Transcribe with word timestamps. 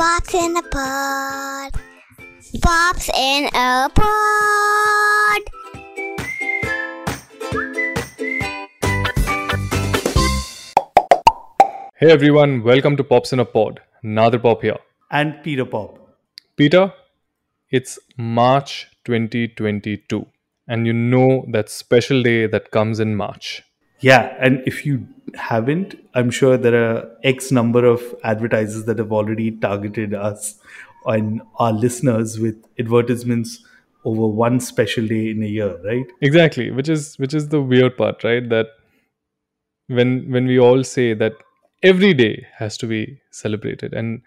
Pops 0.00 0.34
in 0.34 0.56
a 0.56 0.62
pod. 0.62 1.72
Pops 2.62 3.10
in 3.10 3.44
a 3.54 3.90
pod. 3.94 5.42
Hey 11.96 12.10
everyone, 12.10 12.62
welcome 12.62 12.96
to 12.96 13.04
Pops 13.04 13.34
in 13.34 13.40
a 13.40 13.44
Pod. 13.44 13.80
Nadir 14.02 14.40
Pop 14.40 14.62
here. 14.62 14.78
and 15.10 15.42
Peter 15.42 15.66
Pop. 15.66 15.98
Peter, 16.56 16.94
it's 17.68 17.98
March 18.16 18.88
2022, 19.04 20.24
and 20.66 20.86
you 20.86 20.94
know 20.94 21.44
that 21.48 21.68
special 21.68 22.22
day 22.22 22.46
that 22.46 22.70
comes 22.70 23.00
in 23.00 23.16
March. 23.16 23.62
Yeah, 24.00 24.34
and 24.40 24.62
if 24.66 24.86
you 24.86 25.06
haven't, 25.34 25.94
I'm 26.14 26.30
sure 26.30 26.56
there 26.56 26.74
are 26.74 27.10
X 27.22 27.52
number 27.52 27.84
of 27.84 28.02
advertisers 28.24 28.84
that 28.84 28.98
have 28.98 29.12
already 29.12 29.50
targeted 29.50 30.14
us 30.14 30.58
and 31.06 31.42
our 31.58 31.72
listeners 31.72 32.38
with 32.38 32.56
advertisements 32.78 33.64
over 34.04 34.26
one 34.26 34.60
special 34.60 35.06
day 35.06 35.30
in 35.30 35.42
a 35.42 35.46
year, 35.46 35.78
right? 35.84 36.06
Exactly, 36.22 36.70
which 36.70 36.88
is 36.88 37.18
which 37.18 37.34
is 37.34 37.48
the 37.48 37.60
weird 37.60 37.96
part, 37.96 38.24
right? 38.24 38.48
That 38.48 38.68
when 39.88 40.30
when 40.30 40.46
we 40.46 40.58
all 40.58 40.82
say 40.82 41.14
that 41.14 41.34
every 41.82 42.14
day 42.14 42.46
has 42.56 42.76
to 42.78 42.86
be 42.86 43.20
celebrated, 43.30 43.92
and 43.92 44.22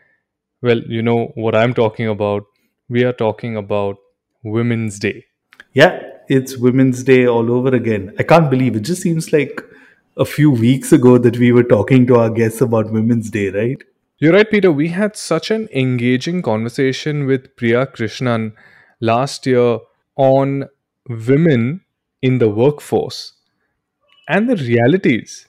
well, 0.61 0.79
you 0.79 1.01
know 1.01 1.31
what 1.35 1.55
I'm 1.55 1.73
talking 1.73 2.07
about. 2.07 2.43
We 2.89 3.03
are 3.03 3.13
talking 3.13 3.55
about 3.57 3.97
Women's 4.43 4.99
Day. 4.99 5.25
Yeah, 5.73 5.99
it's 6.27 6.57
Women's 6.57 7.03
Day 7.03 7.25
all 7.27 7.51
over 7.51 7.75
again. 7.75 8.13
I 8.19 8.23
can't 8.23 8.49
believe 8.49 8.75
it. 8.75 8.81
Just 8.81 9.01
seems 9.01 9.31
like 9.33 9.61
a 10.17 10.25
few 10.25 10.51
weeks 10.51 10.91
ago 10.91 11.17
that 11.17 11.37
we 11.37 11.51
were 11.51 11.63
talking 11.63 12.05
to 12.07 12.15
our 12.15 12.29
guests 12.29 12.61
about 12.61 12.91
Women's 12.91 13.29
Day, 13.29 13.49
right? 13.49 13.81
You're 14.19 14.33
right, 14.33 14.49
Peter. 14.49 14.71
We 14.71 14.89
had 14.89 15.15
such 15.15 15.51
an 15.51 15.67
engaging 15.73 16.41
conversation 16.41 17.25
with 17.25 17.55
Priya 17.55 17.87
Krishnan 17.87 18.53
last 19.01 19.45
year 19.45 19.79
on 20.15 20.69
women 21.09 21.81
in 22.21 22.37
the 22.37 22.49
workforce 22.49 23.33
and 24.29 24.49
the 24.49 24.55
realities. 24.55 25.47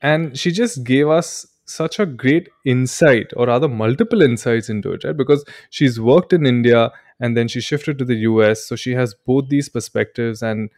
And 0.00 0.38
she 0.38 0.52
just 0.52 0.84
gave 0.84 1.08
us 1.08 1.46
such 1.68 1.98
a 1.98 2.06
great 2.06 2.48
insight, 2.64 3.32
or 3.36 3.46
rather, 3.46 3.68
multiple 3.68 4.22
insights 4.22 4.68
into 4.68 4.92
it, 4.92 5.04
right? 5.04 5.16
Because 5.16 5.44
she's 5.70 6.00
worked 6.00 6.32
in 6.32 6.46
India 6.46 6.90
and 7.20 7.36
then 7.36 7.48
she 7.48 7.60
shifted 7.60 7.98
to 7.98 8.04
the 8.04 8.16
US. 8.16 8.64
So 8.64 8.76
she 8.76 8.92
has 8.92 9.14
both 9.14 9.48
these 9.48 9.68
perspectives 9.68 10.42
and 10.42 10.70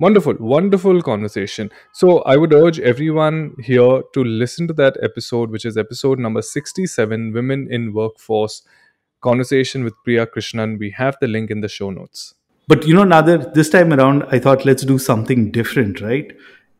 Wonderful, 0.00 0.36
wonderful 0.38 1.02
conversation. 1.02 1.72
So, 1.92 2.20
I 2.20 2.36
would 2.36 2.52
urge 2.52 2.78
everyone 2.78 3.56
here 3.60 4.02
to 4.14 4.22
listen 4.22 4.68
to 4.68 4.74
that 4.74 4.96
episode, 5.02 5.50
which 5.50 5.64
is 5.64 5.76
episode 5.76 6.20
number 6.20 6.40
67 6.40 7.32
Women 7.32 7.66
in 7.68 7.92
Workforce 7.92 8.62
Conversation 9.22 9.82
with 9.82 9.94
Priya 10.04 10.28
Krishnan. 10.28 10.78
We 10.78 10.90
have 10.92 11.16
the 11.20 11.26
link 11.26 11.50
in 11.50 11.62
the 11.62 11.68
show 11.68 11.90
notes. 11.90 12.34
But 12.68 12.86
you 12.86 12.94
know, 12.94 13.02
Nadir, 13.02 13.38
this 13.38 13.70
time 13.70 13.92
around, 13.92 14.22
I 14.30 14.38
thought 14.38 14.64
let's 14.64 14.84
do 14.84 14.98
something 14.98 15.50
different, 15.50 16.00
right? 16.00 16.30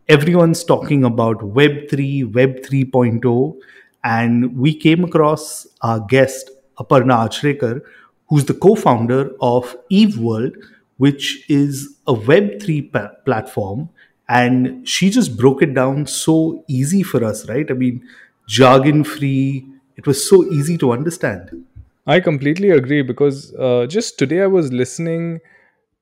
Everyone's 0.09 0.64
talking 0.64 1.05
about 1.05 1.39
Web3, 1.42 2.25
Web 2.25 2.62
3.0, 2.62 3.56
and 4.05 4.56
we 4.56 4.75
came 4.75 5.05
across 5.05 5.67
our 5.83 6.00
guest, 6.00 6.50
Aparna 6.78 7.19
Achrekar, 7.28 7.83
who's 8.28 8.47
the 8.47 8.55
co 8.55 8.75
founder 8.75 9.31
of 9.41 9.77
Eve 9.91 10.19
World, 10.19 10.56
which 10.97 11.45
is 11.50 11.97
a 12.06 12.15
Web3 12.15 12.81
pa- 12.83 13.11
platform. 13.27 13.91
And 14.31 14.87
she 14.87 15.11
just 15.11 15.37
broke 15.37 15.62
it 15.62 15.75
down 15.75 16.06
so 16.06 16.65
easy 16.69 17.03
for 17.03 17.25
us, 17.25 17.48
right? 17.48 17.70
I 17.70 17.75
mean, 17.75 18.03
jargon 18.47 19.05
free, 19.05 19.67
it 19.97 20.06
was 20.06 20.27
so 20.28 20.45
easy 20.53 20.77
to 20.78 20.93
understand. 20.93 21.65
I 22.06 22.20
completely 22.20 22.70
agree 22.70 23.03
because 23.03 23.55
uh, 23.55 23.87
just 23.87 24.19
today 24.19 24.41
I 24.43 24.47
was 24.47 24.72
listening 24.72 25.41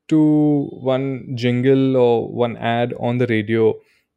to 0.08 0.68
one 0.72 1.32
jingle 1.36 1.96
or 1.96 2.28
one 2.28 2.56
ad 2.56 2.94
on 3.00 3.18
the 3.18 3.26
radio 3.26 3.74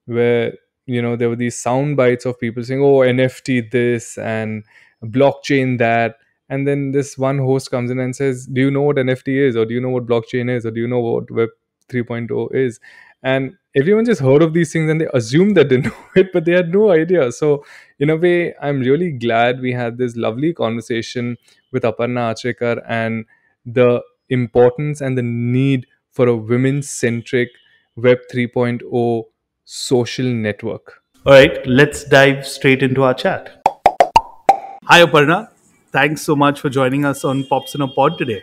where 0.10 0.54
you 0.86 1.02
know 1.02 1.16
there 1.16 1.30
were 1.30 1.36
these 1.36 1.58
sound 1.58 1.98
bites 1.98 2.26
of 2.26 2.40
people 2.40 2.64
saying 2.64 2.82
oh 2.82 3.00
nft 3.00 3.72
this 3.72 4.18
and 4.18 4.64
blockchain 5.04 5.78
that. 5.80 6.16
And 6.52 6.68
then 6.68 6.92
this 6.92 7.16
one 7.18 7.38
host 7.38 7.70
comes 7.70 7.92
in 7.92 8.00
and 8.00 8.16
says 8.16 8.48
do 8.48 8.62
you 8.62 8.72
know 8.72 8.82
what 8.82 8.98
nft 8.98 9.28
is? 9.28 9.56
Or 9.56 9.66
do 9.66 9.74
you 9.74 9.82
know 9.82 9.90
what 9.90 10.08
blockchain 10.08 10.50
is? 10.50 10.66
Or 10.66 10.72
do 10.72 10.82
you 10.82 10.88
know 10.88 11.00
what 11.00 11.30
web 11.32 11.50
3.0 11.90 12.54
is? 12.56 12.80
And 13.22 13.56
everyone 13.76 14.06
just 14.06 14.22
heard 14.22 14.42
of 14.42 14.54
these 14.54 14.74
things 14.74 14.90
and 14.90 15.02
they 15.02 15.08
assumed 15.14 15.56
that 15.58 15.70
they 15.70 15.78
know 15.88 15.96
it 16.16 16.32
but 16.34 16.46
they 16.46 16.54
had 16.54 16.70
no 16.74 16.92
idea. 16.92 17.32
So 17.32 17.64
in 18.00 18.10
a 18.10 18.16
way 18.16 18.54
i'm 18.62 18.80
really 18.80 19.12
glad 19.12 19.60
we 19.62 19.72
had 19.74 19.98
this 19.98 20.16
lovely 20.16 20.54
conversation 20.54 21.38
with 21.72 21.84
aparna 21.84 22.24
achrekar 22.34 22.82
and 22.88 23.26
the 23.66 24.02
importance 24.30 25.02
and 25.02 25.18
the 25.18 25.22
need 25.24 25.86
for 26.12 26.28
a 26.28 26.36
women 26.36 26.82
centric 26.82 27.50
web 27.96 28.20
3.0 28.32 29.24
social 29.72 30.26
network 30.26 31.04
All 31.28 31.34
right, 31.34 31.58
let's 31.68 32.04
dive 32.04 32.48
straight 32.48 32.82
into 32.82 33.04
our 33.04 33.14
chat. 33.14 33.64
Hi, 34.86 35.06
Aparna. 35.06 35.50
Thanks 35.92 36.24
so 36.24 36.36
much 36.36 36.60
for 36.60 36.70
joining 36.72 37.06
us 37.06 37.24
on 37.24 37.44
Pops 37.44 37.76
in 37.76 37.82
a 37.82 37.88
Pod 37.88 38.18
today. 38.18 38.42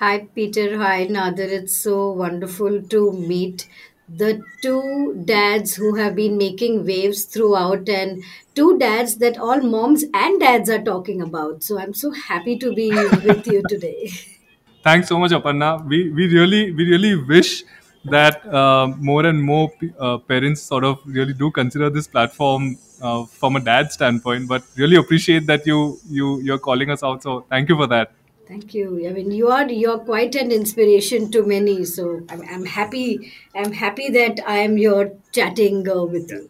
Hi, 0.00 0.26
Peter. 0.34 0.76
Hi, 0.76 1.04
Nadir. 1.04 1.46
It's 1.46 1.78
so 1.78 2.12
wonderful 2.12 2.82
to 2.82 3.12
meet 3.12 3.66
the 4.06 4.42
two 4.60 5.22
dads 5.24 5.76
who 5.76 5.94
have 5.94 6.14
been 6.14 6.36
making 6.36 6.84
waves 6.84 7.24
throughout 7.24 7.88
and 7.88 8.22
two 8.54 8.78
dads 8.78 9.16
that 9.24 9.38
all 9.38 9.62
moms 9.62 10.04
and 10.12 10.40
dads 10.40 10.68
are 10.68 10.82
talking 10.82 11.22
about. 11.22 11.62
So 11.62 11.78
I'm 11.78 11.94
so 11.94 12.10
happy 12.10 12.58
to 12.58 12.74
be 12.74 12.90
with 12.90 13.46
you 13.46 13.62
today. 13.66 14.10
thanks 14.84 15.08
so 15.08 15.18
much 15.18 15.32
aparna 15.36 15.68
we 15.92 15.96
we 16.18 16.26
really 16.34 16.70
we 16.72 16.84
really 16.90 17.14
wish 17.30 17.64
that 18.04 18.46
uh, 18.52 18.86
more 18.98 19.26
and 19.26 19.42
more 19.42 19.70
p- 19.80 19.92
uh, 19.98 20.18
parents 20.18 20.62
sort 20.62 20.84
of 20.84 20.98
really 21.04 21.32
do 21.32 21.50
consider 21.50 21.90
this 21.90 22.06
platform 22.06 22.76
uh, 23.02 23.24
from 23.24 23.56
a 23.56 23.60
dad 23.60 23.92
standpoint 23.92 24.48
but 24.48 24.62
really 24.76 24.96
appreciate 24.96 25.46
that 25.46 25.66
you 25.66 25.98
you 26.08 26.40
you're 26.40 26.58
calling 26.58 26.90
us 26.90 27.02
out 27.02 27.22
so 27.22 27.44
thank 27.50 27.68
you 27.68 27.76
for 27.76 27.86
that 27.86 28.12
Thank 28.48 28.72
you. 28.72 29.06
I 29.06 29.12
mean, 29.12 29.30
you 29.30 29.48
are 29.48 29.70
you're 29.70 29.98
quite 29.98 30.34
an 30.34 30.50
inspiration 30.50 31.30
to 31.32 31.42
many. 31.42 31.84
So 31.84 32.22
I'm, 32.30 32.40
I'm 32.50 32.64
happy. 32.64 33.30
I'm 33.54 33.72
happy 33.72 34.08
that 34.08 34.40
I 34.46 34.60
am 34.60 34.78
your 34.78 35.12
chatting 35.32 35.86
uh, 35.86 36.04
with 36.04 36.30
you. 36.30 36.48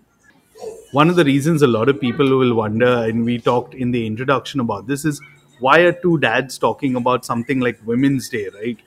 One 0.93 1.11
of 1.11 1.17
the 1.17 1.25
reasons 1.25 1.61
a 1.61 1.67
lot 1.67 1.89
of 1.89 2.01
people 2.01 2.39
will 2.39 2.55
wonder, 2.55 2.87
and 2.87 3.25
we 3.25 3.39
talked 3.41 3.75
in 3.75 3.91
the 3.91 4.07
introduction 4.07 4.61
about 4.61 4.87
this, 4.87 5.05
is 5.05 5.21
why 5.59 5.81
are 5.81 5.93
two 5.93 6.19
dads 6.19 6.57
talking 6.57 6.95
about 6.95 7.25
something 7.25 7.59
like 7.59 7.81
Women's 7.85 8.29
Day, 8.29 8.49
right? 8.55 8.79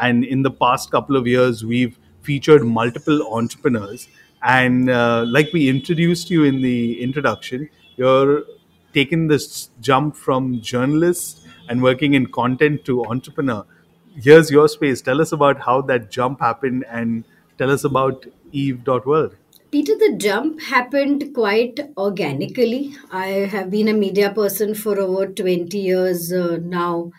And 0.00 0.24
in 0.24 0.42
the 0.42 0.52
past 0.52 0.92
couple 0.92 1.16
of 1.16 1.26
years, 1.26 1.64
we've 1.64 1.98
featured 2.30 2.64
multiple 2.64 3.20
entrepreneurs. 3.34 4.08
And 4.42 4.88
uh, 4.88 5.24
like 5.36 5.52
we 5.52 5.68
introduced 5.68 6.30
you 6.30 6.44
in 6.44 6.62
the 6.62 7.02
introduction, 7.02 7.68
you're 7.96 8.44
taking 8.94 9.26
this 9.26 9.70
jump 9.80 10.16
from 10.16 10.60
journalist 10.60 11.46
and 11.68 11.82
working 11.82 12.14
in 12.14 12.26
content 12.26 12.84
to 12.84 13.04
entrepreneur. 13.04 13.64
Here's 14.26 14.50
your 14.50 14.68
space. 14.68 15.02
Tell 15.02 15.20
us 15.20 15.32
about 15.32 15.60
how 15.66 15.82
that 15.90 16.10
jump 16.10 16.40
happened 16.40 16.84
and 16.88 17.24
tell 17.58 17.70
us 17.70 17.84
about 17.84 18.26
eve.world. 18.52 19.36
Peter, 19.72 19.96
the 19.98 20.14
jump 20.16 20.60
happened 20.62 21.32
quite 21.34 21.80
organically. 21.96 22.94
I 23.12 23.26
have 23.54 23.70
been 23.70 23.88
a 23.88 23.92
media 23.92 24.32
person 24.32 24.74
for 24.74 24.98
over 24.98 25.26
20 25.26 25.78
years 25.78 26.32
uh, 26.32 26.58
now, 26.60 27.12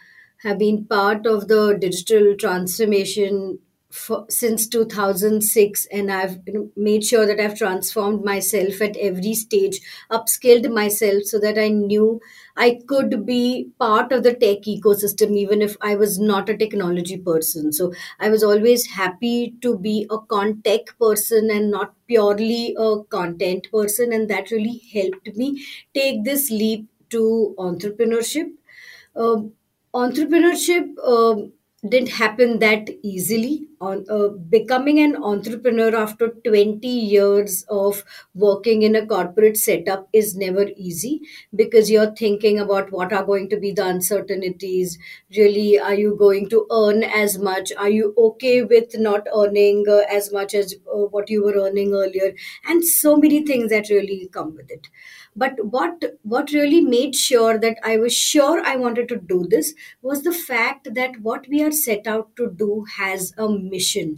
have 0.43 0.59
been 0.59 0.85
part 0.85 1.25
of 1.25 1.47
the 1.47 1.77
digital 1.79 2.35
transformation 2.35 3.59
for, 3.91 4.25
since 4.29 4.67
2006, 4.67 5.85
and 5.91 6.11
I've 6.11 6.39
made 6.75 7.03
sure 7.03 7.25
that 7.25 7.39
I've 7.39 7.57
transformed 7.57 8.23
myself 8.23 8.81
at 8.81 8.97
every 8.97 9.33
stage, 9.33 9.79
upskilled 10.09 10.71
myself 10.73 11.23
so 11.25 11.39
that 11.39 11.57
I 11.57 11.67
knew 11.69 12.21
I 12.55 12.79
could 12.87 13.25
be 13.25 13.69
part 13.79 14.11
of 14.11 14.23
the 14.23 14.33
tech 14.33 14.61
ecosystem, 14.67 15.35
even 15.37 15.61
if 15.61 15.75
I 15.81 15.95
was 15.95 16.19
not 16.19 16.49
a 16.49 16.57
technology 16.57 17.17
person. 17.17 17.71
So 17.73 17.93
I 18.19 18.29
was 18.29 18.43
always 18.43 18.85
happy 18.87 19.55
to 19.61 19.77
be 19.77 20.07
a 20.09 20.17
con 20.19 20.61
tech 20.63 20.97
person 20.99 21.49
and 21.51 21.71
not 21.71 21.93
purely 22.07 22.75
a 22.77 23.03
content 23.09 23.67
person. 23.71 24.13
And 24.13 24.29
that 24.29 24.51
really 24.51 24.81
helped 24.93 25.35
me 25.35 25.65
take 25.93 26.23
this 26.23 26.49
leap 26.49 26.87
to 27.09 27.55
entrepreneurship. 27.57 28.51
Um, 29.15 29.53
entrepreneurship 29.93 30.97
um, 31.05 31.53
didn't 31.87 32.09
happen 32.09 32.59
that 32.59 32.89
easily. 33.03 33.67
On 33.81 34.05
uh, 34.09 34.27
becoming 34.55 34.99
an 34.99 35.15
entrepreneur 35.31 35.95
after 35.95 36.29
20 36.45 36.87
years 36.87 37.65
of 37.69 38.03
working 38.35 38.83
in 38.83 38.95
a 38.95 39.05
corporate 39.05 39.57
setup 39.57 40.07
is 40.13 40.35
never 40.35 40.67
easy 40.77 41.21
because 41.55 41.89
you're 41.89 42.13
thinking 42.15 42.59
about 42.59 42.91
what 42.91 43.11
are 43.11 43.23
going 43.25 43.49
to 43.49 43.57
be 43.57 43.71
the 43.71 43.85
uncertainties. 43.85 44.97
Really 45.35 45.79
are 45.79 45.95
you 45.95 46.15
going 46.17 46.49
to 46.49 46.67
earn 46.71 47.03
as 47.03 47.37
much? 47.37 47.71
Are 47.77 47.89
you 47.89 48.13
okay 48.17 48.63
with 48.63 48.97
not 48.97 49.27
earning 49.35 49.85
uh, 49.89 50.01
as 50.09 50.31
much 50.31 50.53
as 50.53 50.75
uh, 50.93 50.97
what 51.15 51.29
you 51.29 51.43
were 51.43 51.55
earning 51.65 51.93
earlier? 51.93 52.33
And 52.67 52.85
so 52.85 53.17
many 53.17 53.45
things 53.45 53.69
that 53.71 53.89
really 53.89 54.29
come 54.31 54.55
with 54.55 54.69
it. 54.71 54.87
But 55.35 55.53
what 55.65 56.03
what 56.23 56.51
really 56.51 56.81
made 56.81 57.15
sure 57.15 57.57
that 57.57 57.77
i 57.83 57.95
was 57.97 58.13
sure 58.13 58.61
i 58.71 58.75
wanted 58.75 59.07
to 59.09 59.15
do 59.31 59.37
this 59.53 59.73
was 60.01 60.23
the 60.23 60.33
fact 60.33 60.93
that 60.93 61.19
what 61.21 61.47
we 61.47 61.61
are 61.63 61.71
set 61.71 62.05
out 62.07 62.35
to 62.35 62.49
do 62.63 62.85
has 62.97 63.33
a 63.37 63.47
mission 63.71 64.17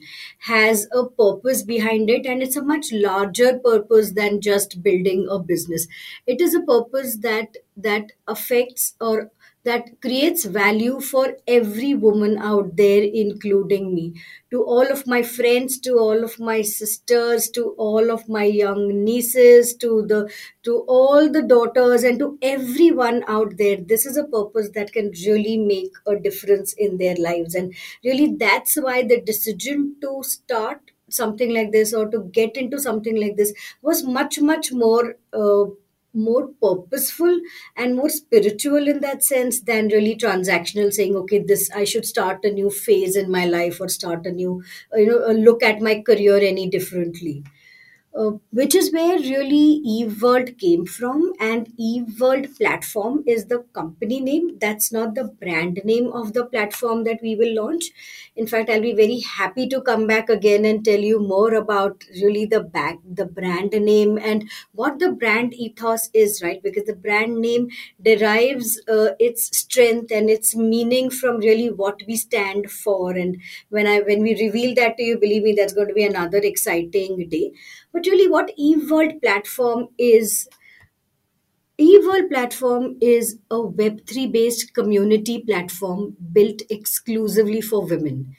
has 0.51 0.87
a 0.91 1.05
purpose 1.05 1.63
behind 1.63 2.09
it 2.09 2.25
and 2.25 2.41
it's 2.43 2.55
a 2.57 2.63
much 2.63 2.91
larger 2.91 3.57
purpose 3.59 4.11
than 4.11 4.41
just 4.41 4.81
building 4.83 5.27
a 5.29 5.39
business. 5.39 5.87
It 6.27 6.41
is 6.41 6.53
a 6.53 6.61
purpose 6.61 7.17
that 7.17 7.57
that 7.77 8.11
affects 8.27 8.95
or 8.99 9.31
that 9.65 10.01
creates 10.01 10.45
value 10.45 10.99
for 10.99 11.37
every 11.47 11.93
woman 11.95 12.37
out 12.37 12.75
there, 12.75 13.01
including 13.03 13.93
me. 13.95 14.13
To 14.51 14.61
all 14.63 14.91
of 14.91 15.07
my 15.07 15.23
friends, 15.23 15.79
to 15.79 15.97
all 15.97 16.23
of 16.23 16.39
my 16.39 16.61
sisters, 16.61 17.49
to 17.51 17.69
all 17.77 18.11
of 18.11 18.27
my 18.29 18.43
young 18.43 19.03
nieces, 19.03 19.73
to 19.75 20.05
the 20.05 20.29
to 20.63 20.79
all 20.87 21.29
the 21.31 21.41
daughters, 21.41 22.03
and 22.03 22.19
to 22.19 22.37
everyone 22.41 23.23
out 23.27 23.57
there, 23.57 23.77
this 23.77 24.05
is 24.05 24.17
a 24.17 24.23
purpose 24.25 24.69
that 24.75 24.91
can 24.93 25.11
really 25.25 25.57
make 25.57 25.91
a 26.05 26.15
difference 26.15 26.73
in 26.73 26.97
their 26.97 27.15
lives. 27.15 27.55
And 27.55 27.73
really, 28.03 28.35
that's 28.37 28.75
why 28.75 29.03
the 29.03 29.21
decision 29.21 29.95
to 30.01 30.23
start 30.23 30.91
something 31.09 31.53
like 31.53 31.71
this 31.71 31.93
or 31.93 32.09
to 32.09 32.21
get 32.31 32.55
into 32.57 32.79
something 32.79 33.19
like 33.19 33.35
this 33.37 33.53
was 33.81 34.03
much 34.03 34.39
much 34.39 34.71
more 34.71 35.15
uh, 35.33 35.65
more 36.13 36.47
purposeful 36.61 37.39
and 37.75 37.95
more 37.95 38.09
spiritual 38.09 38.87
in 38.87 38.99
that 39.01 39.23
sense 39.23 39.59
than 39.61 39.87
really 39.87 40.15
transactional 40.15 40.91
saying 40.93 41.15
okay 41.15 41.39
this 41.39 41.69
i 41.75 41.83
should 41.83 42.05
start 42.05 42.43
a 42.45 42.51
new 42.51 42.69
phase 42.69 43.15
in 43.15 43.31
my 43.31 43.45
life 43.45 43.79
or 43.81 43.89
start 43.89 44.25
a 44.25 44.31
new 44.31 44.61
you 44.95 45.05
know 45.07 45.31
look 45.49 45.63
at 45.63 45.81
my 45.81 46.01
career 46.01 46.37
any 46.37 46.69
differently 46.69 47.43
uh, 48.15 48.31
which 48.51 48.75
is 48.75 48.91
where 48.93 49.17
really 49.17 49.81
eWorld 49.87 50.57
came 50.59 50.85
from. 50.85 51.33
And 51.39 51.67
eWorld 51.79 52.57
platform 52.57 53.23
is 53.25 53.45
the 53.45 53.59
company 53.73 54.19
name. 54.19 54.57
That's 54.59 54.91
not 54.91 55.15
the 55.15 55.23
brand 55.25 55.81
name 55.83 56.11
of 56.13 56.33
the 56.33 56.45
platform 56.45 57.03
that 57.05 57.19
we 57.23 57.35
will 57.35 57.55
launch. 57.55 57.85
In 58.35 58.47
fact, 58.47 58.69
I'll 58.69 58.81
be 58.81 58.93
very 58.93 59.19
happy 59.19 59.67
to 59.69 59.81
come 59.81 60.07
back 60.07 60.29
again 60.29 60.65
and 60.65 60.83
tell 60.83 60.99
you 60.99 61.19
more 61.19 61.53
about 61.53 62.03
really 62.21 62.45
the 62.45 62.61
back, 62.61 62.99
the 63.03 63.25
brand 63.25 63.71
name 63.71 64.17
and 64.17 64.49
what 64.73 64.99
the 64.99 65.11
brand 65.11 65.53
ethos 65.53 66.09
is, 66.13 66.41
right? 66.43 66.61
Because 66.61 66.85
the 66.85 66.95
brand 66.95 67.39
name 67.39 67.69
derives 68.01 68.81
uh, 68.87 69.09
its 69.19 69.55
strength 69.57 70.11
and 70.11 70.29
its 70.29 70.55
meaning 70.55 71.09
from 71.09 71.37
really 71.37 71.69
what 71.71 72.01
we 72.07 72.15
stand 72.15 72.69
for. 72.71 73.11
And 73.11 73.37
when 73.69 73.87
I 73.87 73.99
when 74.01 74.21
we 74.21 74.35
reveal 74.39 74.73
that 74.75 74.97
to 74.97 75.03
you, 75.03 75.17
believe 75.19 75.43
me, 75.43 75.53
that's 75.57 75.73
going 75.73 75.87
to 75.87 75.93
be 75.93 76.05
another 76.05 76.37
exciting 76.39 77.27
day 77.29 77.51
but 77.93 78.05
really, 78.05 78.27
what 78.27 78.51
eWorld 78.59 79.21
platform 79.21 79.87
is 79.97 80.49
eWorld 81.79 82.29
platform 82.29 82.97
is 83.01 83.39
a 83.49 83.55
Web3 83.55 84.31
based 84.31 84.73
community 84.73 85.41
platform 85.41 86.15
built 86.31 86.61
exclusively 86.69 87.61
for 87.61 87.85
women. 87.85 88.35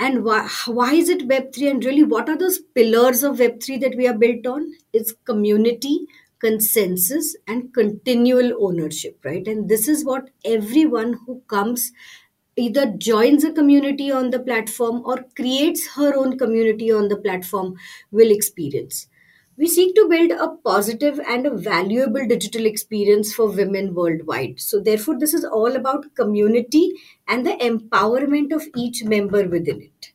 And 0.00 0.24
why, 0.24 0.48
why 0.66 0.94
is 0.94 1.08
it 1.08 1.28
Web3? 1.28 1.70
And 1.70 1.84
really, 1.84 2.04
what 2.04 2.28
are 2.28 2.38
those 2.38 2.60
pillars 2.74 3.22
of 3.24 3.38
Web3 3.38 3.80
that 3.80 3.96
we 3.96 4.06
are 4.06 4.16
built 4.16 4.46
on? 4.46 4.72
It's 4.92 5.12
community, 5.24 6.06
consensus, 6.38 7.36
and 7.48 7.74
continual 7.74 8.64
ownership, 8.64 9.18
right? 9.24 9.46
And 9.46 9.68
this 9.68 9.88
is 9.88 10.04
what 10.04 10.30
everyone 10.44 11.14
who 11.26 11.42
comes 11.48 11.90
either 12.58 12.86
joins 12.98 13.44
a 13.44 13.52
community 13.52 14.10
on 14.10 14.30
the 14.30 14.38
platform 14.40 15.02
or 15.04 15.24
creates 15.36 15.86
her 15.94 16.14
own 16.14 16.36
community 16.38 16.90
on 16.90 17.08
the 17.08 17.16
platform 17.16 17.76
will 18.10 18.30
experience. 18.30 19.06
We 19.56 19.66
seek 19.68 19.94
to 19.96 20.08
build 20.08 20.30
a 20.32 20.56
positive 20.64 21.20
and 21.26 21.46
a 21.46 21.56
valuable 21.56 22.26
digital 22.26 22.66
experience 22.66 23.32
for 23.34 23.50
women 23.50 23.94
worldwide. 23.94 24.60
So, 24.60 24.80
therefore, 24.80 25.18
this 25.18 25.34
is 25.34 25.44
all 25.44 25.74
about 25.74 26.14
community 26.14 26.92
and 27.26 27.44
the 27.46 27.56
empowerment 27.70 28.52
of 28.52 28.68
each 28.76 29.04
member 29.04 29.46
within 29.48 29.82
it 29.82 30.12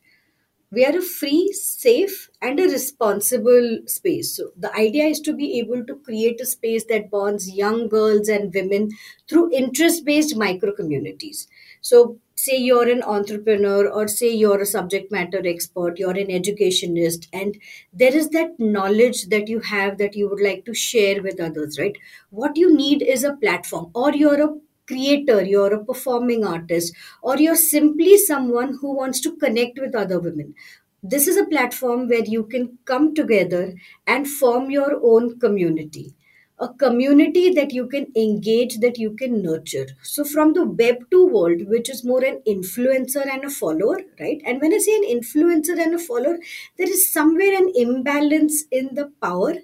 we 0.70 0.84
are 0.84 0.96
a 0.98 1.02
free, 1.02 1.52
safe, 1.52 2.28
and 2.42 2.58
a 2.58 2.64
responsible 2.64 3.78
space. 3.86 4.36
So, 4.36 4.50
the 4.56 4.74
idea 4.74 5.04
is 5.04 5.20
to 5.20 5.32
be 5.32 5.58
able 5.60 5.84
to 5.86 5.94
create 5.96 6.40
a 6.40 6.46
space 6.46 6.84
that 6.86 7.10
bonds 7.10 7.48
young 7.50 7.88
girls 7.88 8.28
and 8.28 8.52
women 8.52 8.90
through 9.28 9.52
interest 9.52 10.04
based 10.04 10.36
micro 10.36 10.72
communities. 10.72 11.46
So, 11.80 12.18
say 12.44 12.56
you're 12.56 12.88
an 12.88 13.02
entrepreneur, 13.02 13.88
or 13.88 14.08
say 14.08 14.32
you're 14.32 14.60
a 14.60 14.66
subject 14.66 15.12
matter 15.16 15.40
expert, 15.52 15.98
you're 15.98 16.18
an 16.24 16.30
educationist, 16.30 17.28
and 17.32 17.56
there 17.92 18.14
is 18.22 18.28
that 18.30 18.58
knowledge 18.58 19.24
that 19.34 19.48
you 19.48 19.60
have 19.60 19.98
that 19.98 20.16
you 20.16 20.28
would 20.28 20.44
like 20.50 20.64
to 20.66 20.74
share 20.74 21.22
with 21.22 21.40
others, 21.40 21.78
right? 21.78 21.96
What 22.30 22.56
you 22.56 22.74
need 22.74 23.02
is 23.02 23.24
a 23.24 23.36
platform, 23.36 23.90
or 23.94 24.12
you're 24.14 24.42
a 24.42 24.54
creator, 24.86 25.42
you're 25.42 25.74
a 25.74 25.84
performing 25.84 26.44
artist, 26.44 26.94
or 27.22 27.38
you're 27.38 27.56
simply 27.56 28.18
someone 28.18 28.76
who 28.80 28.94
wants 28.94 29.20
to 29.20 29.36
connect 29.36 29.78
with 29.78 29.94
other 29.94 30.20
women. 30.20 30.54
This 31.02 31.28
is 31.28 31.36
a 31.36 31.46
platform 31.46 32.08
where 32.08 32.24
you 32.24 32.44
can 32.44 32.78
come 32.84 33.14
together 33.14 33.74
and 34.06 34.28
form 34.28 34.70
your 34.70 35.00
own 35.02 35.38
community. 35.38 36.14
A 36.58 36.68
community 36.68 37.50
that 37.52 37.72
you 37.72 37.86
can 37.86 38.10
engage, 38.16 38.78
that 38.78 38.98
you 38.98 39.10
can 39.14 39.42
nurture. 39.42 39.86
So, 40.02 40.24
from 40.24 40.52
the 40.52 40.64
Web 40.64 41.08
2 41.10 41.26
world, 41.26 41.68
which 41.68 41.88
is 41.90 42.04
more 42.04 42.24
an 42.24 42.42
influencer 42.46 43.26
and 43.26 43.44
a 43.44 43.50
follower, 43.50 44.00
right? 44.18 44.40
And 44.44 44.60
when 44.60 44.72
I 44.72 44.78
say 44.78 44.96
an 44.96 45.04
influencer 45.04 45.78
and 45.78 45.94
a 45.94 45.98
follower, 45.98 46.38
there 46.76 46.88
is 46.88 47.12
somewhere 47.12 47.56
an 47.56 47.72
imbalance 47.74 48.64
in 48.70 48.94
the 48.94 49.12
power 49.22 49.54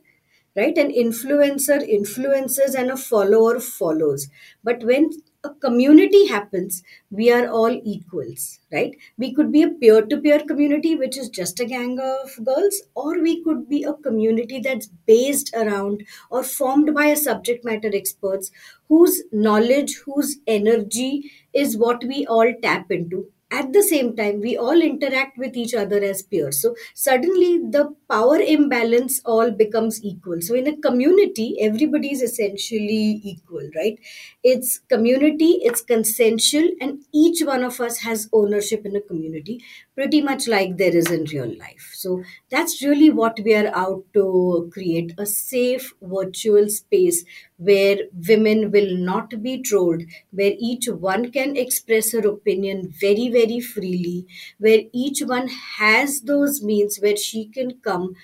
right 0.57 0.77
an 0.79 0.91
influencer 0.91 1.81
influences 1.97 2.75
and 2.75 2.91
a 2.91 2.97
follower 2.97 3.61
follows 3.61 4.29
but 4.65 4.83
when 4.83 5.11
a 5.43 5.51
community 5.65 6.27
happens 6.29 6.83
we 7.11 7.31
are 7.33 7.49
all 7.49 7.75
equals 7.85 8.59
right? 8.73 8.97
We 9.19 9.33
could 9.35 9.51
be 9.53 9.63
a 9.63 9.69
peer 9.71 10.03
to 10.03 10.17
peer 10.19 10.41
community 10.41 10.95
which 10.97 11.17
is 11.17 11.29
just 11.31 11.61
a 11.61 11.65
gang 11.65 11.99
of 11.99 12.45
girls 12.45 12.83
or 12.95 13.21
we 13.21 13.43
could 13.43 13.69
be 13.69 13.83
a 13.85 13.95
community 13.95 14.61
that's 14.61 14.89
based 15.07 15.53
around 15.55 16.05
or 16.31 16.43
formed 16.43 16.95
by 16.95 17.07
a 17.07 17.17
subject 17.17 17.65
matter 17.65 17.91
experts 17.93 18.51
whose 18.89 19.23
knowledge 19.33 19.97
whose 20.05 20.37
energy 20.47 21.31
is 21.53 21.77
what 21.77 22.05
we 22.05 22.27
all 22.27 22.53
tap 22.63 22.91
into. 22.91 23.31
At 23.53 23.73
the 23.73 23.83
same 23.83 24.15
time 24.15 24.41
we 24.41 24.57
all 24.57 24.81
interact 24.81 25.37
with 25.37 25.57
each 25.57 25.75
other 25.75 25.99
as 26.01 26.23
peers. 26.23 26.63
So 26.63 26.77
suddenly 26.95 27.59
the 27.59 27.97
power 28.09 28.37
imbalance 28.37 29.21
all 29.25 29.51
becomes 29.51 30.05
equal. 30.05 30.41
So 30.41 30.55
in 30.55 30.69
a 30.69 30.77
community 30.77 31.57
everybody 31.61 32.13
is 32.13 32.23
essentially 32.23 33.21
equal 33.25 33.69
right 33.75 33.99
it's 34.43 34.79
community 34.89 35.59
it's 35.63 35.83
consensual 35.83 36.69
and 36.81 37.05
each 37.13 37.43
one 37.45 37.63
of 37.63 37.79
us 37.81 37.99
has 37.99 38.29
ownership 38.33 38.87
in 38.87 38.97
a 38.97 39.01
community. 39.01 39.63
Pretty 39.95 40.23
much 40.23 40.49
like 40.49 40.79
there 40.79 40.97
is 40.97 41.11
in 41.11 41.25
real 41.25 41.55
life. 41.59 41.91
So 41.95 42.23
that's 42.51 42.83
really 42.83 43.11
what 43.11 43.39
we 43.45 43.55
are 43.55 43.71
out 43.75 44.05
to 44.15 44.71
create 44.73 45.13
a 45.19 45.27
safe 45.27 45.93
virtual 46.01 46.69
space 46.71 47.25
where 47.59 47.99
women 48.29 48.71
will 48.71 48.97
not 48.97 49.43
be 49.43 49.61
trolled, 49.61 50.03
where 50.31 50.53
each 50.59 50.87
one 50.89 51.31
can 51.31 51.57
express 51.57 52.13
her 52.13 52.27
opinion 52.27 52.89
very, 52.99 53.29
very 53.29 53.61
freely, 53.61 54.27
where 54.59 54.81
each 54.93 55.21
one 55.21 55.49
has 55.49 56.23
those 56.23 56.63
means 56.63 56.99
where 56.99 57.17
she 57.17 57.47
can 57.47 57.79
come 57.81 58.15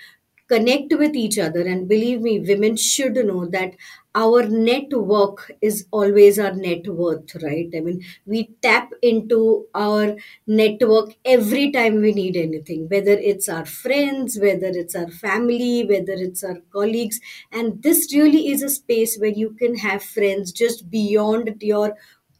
connect 0.49 0.95
with 0.97 1.15
each 1.17 1.39
other. 1.39 1.61
And 1.63 1.89
believe 1.89 2.21
me 2.21 2.39
women 2.41 2.77
should 2.77 3.15
know 3.17 3.47
that 3.47 3.75
our 4.19 4.45
network 4.49 5.53
is 5.61 5.87
always 5.91 6.39
our 6.39 6.53
net 6.55 6.89
worth 6.89 7.35
right? 7.43 7.69
I 7.77 7.81
mean 7.81 8.03
we 8.25 8.49
tap 8.63 8.91
into 9.03 9.67
our 9.75 10.17
network 10.47 11.15
every 11.25 11.71
time 11.71 12.01
we 12.01 12.13
need 12.13 12.37
anything 12.37 12.89
whether 12.89 13.13
it's 13.13 13.49
our 13.49 13.67
friends 13.67 14.39
whether 14.41 14.69
it's 14.83 14.95
our 14.97 15.11
family 15.11 15.85
whether 15.85 16.15
it's 16.15 16.43
our 16.43 16.59
colleagues. 16.73 17.21
And 17.53 17.83
this 17.83 18.13
really 18.15 18.49
is 18.49 18.63
a 18.63 18.71
space 18.71 19.19
where 19.19 19.37
you 19.43 19.51
can 19.51 19.77
have 19.79 20.03
friends 20.03 20.51
just 20.53 20.91
beyond 20.91 21.57
your 21.61 21.95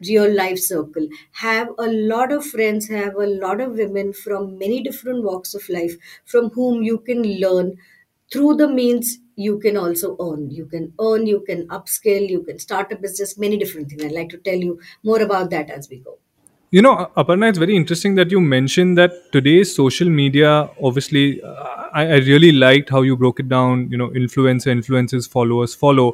real 0.07 0.31
life 0.33 0.59
circle. 0.59 1.07
Have 1.33 1.69
a 1.79 1.87
lot 1.87 2.31
of 2.31 2.45
friends 2.45 2.87
have 2.89 3.15
a 3.15 3.25
lot 3.27 3.61
of 3.61 3.73
women 3.73 4.13
from 4.13 4.57
many 4.57 4.81
different 4.81 5.23
walks 5.23 5.53
of 5.55 5.67
life 5.69 5.95
from 6.25 6.49
whom 6.51 6.83
you 6.83 6.99
can 6.99 7.23
learn 7.39 7.77
through 8.31 8.55
the 8.55 8.67
means 8.67 9.19
you 9.37 9.57
can 9.65 9.77
also 9.77 10.15
earn 10.27 10.49
you 10.59 10.65
can 10.65 10.91
earn 11.07 11.25
you 11.31 11.39
can 11.49 11.67
upskill 11.79 12.29
you 12.35 12.43
can 12.43 12.59
start 12.67 12.91
a 12.91 12.95
business 13.07 13.37
many 13.37 13.57
different 13.63 13.89
things 13.89 14.03
i'd 14.07 14.17
like 14.21 14.29
to 14.29 14.39
tell 14.49 14.65
you 14.69 14.79
more 15.03 15.21
about 15.27 15.49
that 15.57 15.69
as 15.79 15.89
we 15.89 15.99
go 16.07 16.17
You 16.75 16.81
know, 16.85 16.93
Aparna, 17.19 17.47
it's 17.49 17.59
very 17.59 17.75
interesting 17.79 18.15
that 18.15 18.31
you 18.35 18.39
mentioned 18.41 18.97
that 18.99 19.13
today's 19.35 19.69
social 19.73 20.09
media. 20.15 20.49
Obviously, 20.87 21.21
uh, 21.41 21.53
I, 21.99 22.01
I 22.15 22.17
really 22.25 22.49
liked 22.63 22.89
how 22.95 23.01
you 23.09 23.15
broke 23.21 23.39
it 23.43 23.47
down. 23.53 23.85
You 23.93 23.99
know, 24.01 24.07
influencer, 24.09 24.73
influencers, 24.73 25.29
followers, 25.35 25.75
follow, 25.83 26.07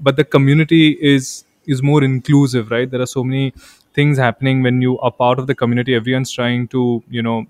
but 0.00 0.20
the 0.20 0.26
community 0.36 0.82
is 1.00 1.44
is 1.66 1.82
more 1.82 2.04
inclusive, 2.04 2.70
right? 2.76 2.88
There 2.88 3.00
are 3.00 3.10
so 3.14 3.24
many 3.24 3.52
things 3.94 4.22
happening 4.26 4.62
when 4.68 4.80
you 4.80 4.96
are 5.00 5.10
part 5.10 5.40
of 5.40 5.48
the 5.48 5.56
community. 5.64 5.96
Everyone's 5.96 6.30
trying 6.30 6.68
to, 6.68 7.02
you 7.18 7.22
know, 7.22 7.46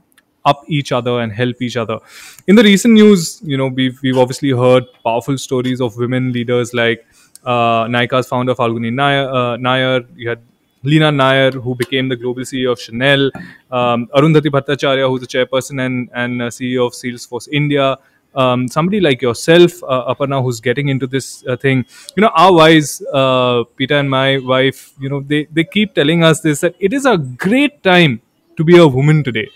up 0.47 0.65
each 0.69 0.93
other 0.93 1.21
and 1.21 1.33
help 1.33 1.61
each 1.61 1.77
other. 1.77 1.99
In 2.47 2.57
the 2.57 2.63
recent 2.63 2.95
news, 2.95 3.41
you 3.45 3.57
know, 3.57 3.69
we've 3.69 4.01
we've 4.03 4.19
obviously 4.25 4.51
heard 4.65 4.85
powerful 5.05 5.39
stories 5.47 5.81
of 5.81 5.97
women 5.97 6.33
leaders 6.33 6.73
like 6.73 7.07
uh, 7.45 7.85
Nykaa's 7.97 8.29
founder 8.29 8.55
Falguni 8.55 8.93
Nayar. 9.01 9.27
Uh, 9.29 9.57
Nayar. 9.69 10.07
You 10.17 10.29
had 10.31 10.43
Leena 10.83 11.11
Nair, 11.11 11.51
who 11.51 11.75
became 11.75 12.09
the 12.09 12.17
global 12.17 12.43
CEO 12.43 12.73
of 12.73 12.81
Chanel, 12.81 13.31
um, 13.71 14.09
Arundhati 14.15 14.51
Bhattacharya, 14.57 15.09
who's 15.09 15.21
the 15.21 15.27
chairperson 15.27 15.85
and, 15.85 16.09
and 16.15 16.43
uh, 16.43 16.47
CEO 16.47 16.87
of 16.87 16.93
Salesforce 16.93 17.49
India, 17.51 17.99
um, 18.37 18.69
somebody 18.69 19.01
like 19.01 19.23
yourself, 19.23 19.83
uh, 19.83 20.15
Aparna, 20.15 20.43
who's 20.43 20.61
getting 20.61 20.89
into 20.89 21.07
this 21.07 21.45
uh, 21.49 21.57
thing. 21.57 21.85
You 22.17 22.21
know, 22.21 22.31
our 22.35 22.53
wives, 22.53 23.03
uh, 23.13 23.65
Peter 23.77 23.97
and 23.97 24.09
my 24.09 24.39
wife, 24.39 24.93
you 25.01 25.09
know, 25.09 25.21
they, 25.21 25.47
they 25.47 25.65
keep 25.65 25.95
telling 25.95 26.23
us 26.23 26.41
this 26.41 26.61
that 26.61 26.75
it 26.79 26.93
is 26.93 27.07
a 27.07 27.17
great 27.17 27.83
time 27.83 28.21
to 28.57 28.65
be 28.65 28.77
a 28.77 28.87
woman 28.87 29.25
today. 29.25 29.49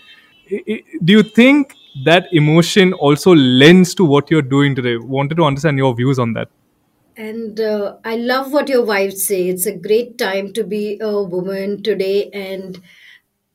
Do 0.51 1.13
you 1.13 1.23
think 1.23 1.73
that 2.05 2.27
emotion 2.31 2.93
also 2.93 3.33
lends 3.33 3.95
to 3.95 4.05
what 4.05 4.29
you're 4.29 4.41
doing 4.41 4.75
today? 4.75 4.97
Wanted 4.97 5.35
to 5.35 5.43
understand 5.43 5.77
your 5.77 5.95
views 5.95 6.19
on 6.19 6.33
that. 6.33 6.49
And 7.17 7.59
uh, 7.59 7.97
I 8.03 8.15
love 8.15 8.51
what 8.51 8.69
your 8.69 8.83
wives 8.83 9.25
say. 9.25 9.49
It's 9.49 9.65
a 9.65 9.75
great 9.75 10.17
time 10.17 10.53
to 10.53 10.63
be 10.63 10.97
a 11.01 11.21
woman 11.21 11.83
today. 11.83 12.29
And 12.31 12.81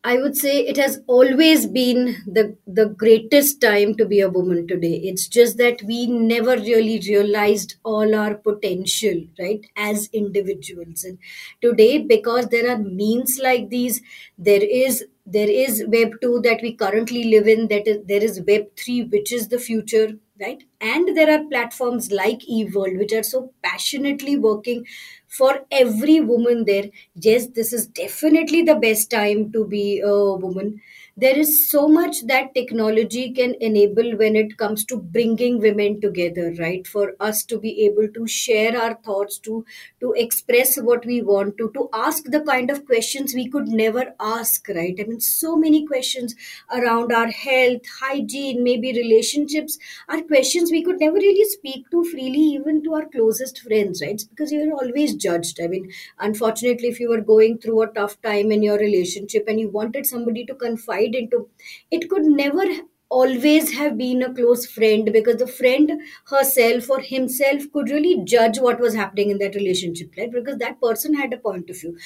I 0.04 0.18
would 0.18 0.36
say 0.36 0.60
it 0.60 0.76
has 0.76 1.00
always 1.08 1.66
been 1.66 2.16
the, 2.26 2.56
the 2.66 2.86
greatest 2.86 3.60
time 3.60 3.96
to 3.96 4.04
be 4.04 4.20
a 4.20 4.28
woman 4.28 4.68
today. 4.68 5.00
It's 5.02 5.26
just 5.26 5.58
that 5.58 5.82
we 5.82 6.06
never 6.06 6.52
really 6.56 7.00
realized 7.08 7.74
all 7.82 8.14
our 8.14 8.34
potential, 8.34 9.24
right, 9.38 9.66
as 9.76 10.08
individuals. 10.12 11.02
And 11.02 11.18
today, 11.60 11.98
because 11.98 12.46
there 12.48 12.70
are 12.70 12.78
means 12.78 13.40
like 13.42 13.68
these, 13.68 14.00
there 14.38 14.62
is 14.62 15.04
there 15.26 15.48
is 15.50 15.84
web 15.88 16.12
2 16.20 16.40
that 16.42 16.60
we 16.62 16.72
currently 16.74 17.24
live 17.24 17.48
in 17.48 17.68
that 17.68 17.86
is 17.88 17.98
there 18.06 18.22
is 18.22 18.40
web 18.46 18.66
3 18.76 19.02
which 19.04 19.32
is 19.32 19.48
the 19.48 19.58
future 19.58 20.18
right? 20.40 20.62
And 20.80 21.16
there 21.16 21.30
are 21.30 21.44
platforms 21.48 22.12
like 22.12 22.40
eworld 22.40 22.98
which 22.98 23.12
are 23.12 23.22
so 23.22 23.52
passionately 23.62 24.36
working 24.36 24.84
for 25.26 25.60
every 25.70 26.20
woman 26.20 26.64
there. 26.64 26.90
Yes 27.14 27.46
this 27.48 27.72
is 27.72 27.86
definitely 27.86 28.62
the 28.62 28.74
best 28.76 29.10
time 29.10 29.50
to 29.52 29.66
be 29.66 30.00
a 30.00 30.14
woman 30.34 30.80
there 31.18 31.38
is 31.38 31.70
so 31.70 31.88
much 31.88 32.26
that 32.26 32.54
technology 32.54 33.32
can 33.32 33.54
enable 33.60 34.16
when 34.18 34.36
it 34.36 34.58
comes 34.58 34.84
to 34.84 34.98
bringing 34.98 35.58
women 35.60 35.98
together 36.00 36.52
right? 36.58 36.86
For 36.86 37.14
us 37.20 37.42
to 37.44 37.58
be 37.58 37.86
able 37.86 38.08
to 38.12 38.26
share 38.26 38.78
our 38.80 38.94
thoughts 38.96 39.38
to 39.40 39.64
to 40.00 40.12
express 40.12 40.76
what 40.76 41.06
we 41.06 41.22
want 41.22 41.56
to 41.56 41.70
to 41.74 41.88
ask 41.94 42.24
the 42.24 42.40
kind 42.42 42.70
of 42.70 42.84
questions 42.84 43.32
we 43.34 43.48
could 43.48 43.68
never 43.68 44.14
ask 44.20 44.68
right? 44.68 44.94
I 45.00 45.04
mean 45.04 45.20
so 45.20 45.56
many 45.56 45.86
questions 45.86 46.34
around 46.72 47.12
our 47.12 47.28
health 47.28 47.82
hygiene 48.00 48.62
maybe 48.62 48.92
relationships 48.92 49.78
are 50.08 50.20
questions 50.22 50.70
we 50.70 50.82
could 50.82 50.98
never 51.00 51.16
really 51.16 51.44
speak 51.48 51.90
to 51.90 52.04
freely 52.04 52.44
even 52.58 52.82
to 52.84 52.94
our 52.94 53.06
closest 53.06 53.60
friends 53.60 54.02
right? 54.02 54.20
Because 54.30 54.52
you're 54.52 54.72
always 54.74 55.14
judged. 55.14 55.60
I 55.62 55.66
mean 55.68 55.90
unfortunately 56.18 56.88
if 56.88 57.00
you 57.00 57.08
were 57.08 57.20
going 57.20 57.58
through 57.58 57.82
a 57.82 57.86
tough 57.88 58.20
time 58.22 58.52
in 58.52 58.62
your 58.62 58.78
relationship 58.78 59.44
and 59.48 59.58
you 59.60 59.68
wanted 59.70 60.06
somebody 60.06 60.44
to 60.46 60.54
confide 60.54 61.05
into. 61.14 61.48
It 61.90 62.08
could 62.10 62.24
never 62.24 62.64
always 63.08 63.72
have 63.74 63.96
been 63.96 64.22
a 64.22 64.34
close 64.34 64.66
friend 64.66 65.10
because 65.12 65.36
the 65.36 65.46
friend 65.46 65.92
herself 66.28 66.90
or 66.90 66.98
himself 67.00 67.62
could 67.72 67.88
really 67.88 68.20
judge 68.24 68.58
what 68.58 68.80
was 68.80 68.94
happening 68.94 69.30
in 69.30 69.38
that 69.38 69.54
relationship 69.54 70.10
right? 70.18 70.32
Because 70.32 70.58
that 70.58 70.80
person 70.80 71.14
had 71.14 71.32
a 71.32 71.36
point 71.38 71.70
of 71.70 71.78
view. 71.80 71.96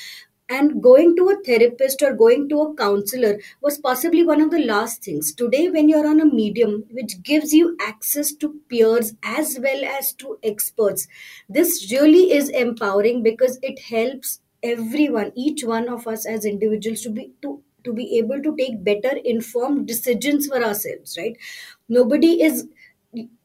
And 0.48 0.82
going 0.82 1.14
to 1.14 1.28
a 1.28 1.36
therapist 1.44 2.02
or 2.02 2.12
going 2.12 2.48
to 2.48 2.60
a 2.60 2.74
counselor 2.74 3.38
was 3.62 3.78
possibly 3.78 4.24
one 4.24 4.40
of 4.40 4.50
the 4.50 4.58
last 4.58 5.04
things. 5.04 5.32
Today 5.32 5.68
when 5.70 5.88
you're 5.88 6.06
on 6.08 6.20
a 6.20 6.24
medium 6.26 6.84
which 6.90 7.22
gives 7.22 7.52
you 7.54 7.76
access 7.80 8.32
to 8.34 8.60
peers 8.68 9.14
as 9.22 9.58
well 9.62 9.84
as 9.84 10.12
to 10.14 10.38
experts 10.42 11.06
this 11.48 11.90
really 11.92 12.32
is 12.32 12.48
empowering 12.48 13.22
because 13.22 13.58
it 13.62 13.78
helps 13.78 14.40
everyone 14.62 15.30
each 15.36 15.62
one 15.64 15.88
of 15.88 16.06
us 16.08 16.26
as 16.26 16.44
individuals 16.44 17.02
to 17.02 17.10
be 17.10 17.32
to 17.42 17.62
to 17.84 17.92
be 17.92 18.18
able 18.18 18.42
to 18.42 18.56
take 18.56 18.82
better 18.84 19.16
informed 19.24 19.86
decisions 19.86 20.46
for 20.46 20.62
ourselves 20.62 21.16
right? 21.18 21.36
Nobody 21.88 22.42
is 22.42 22.66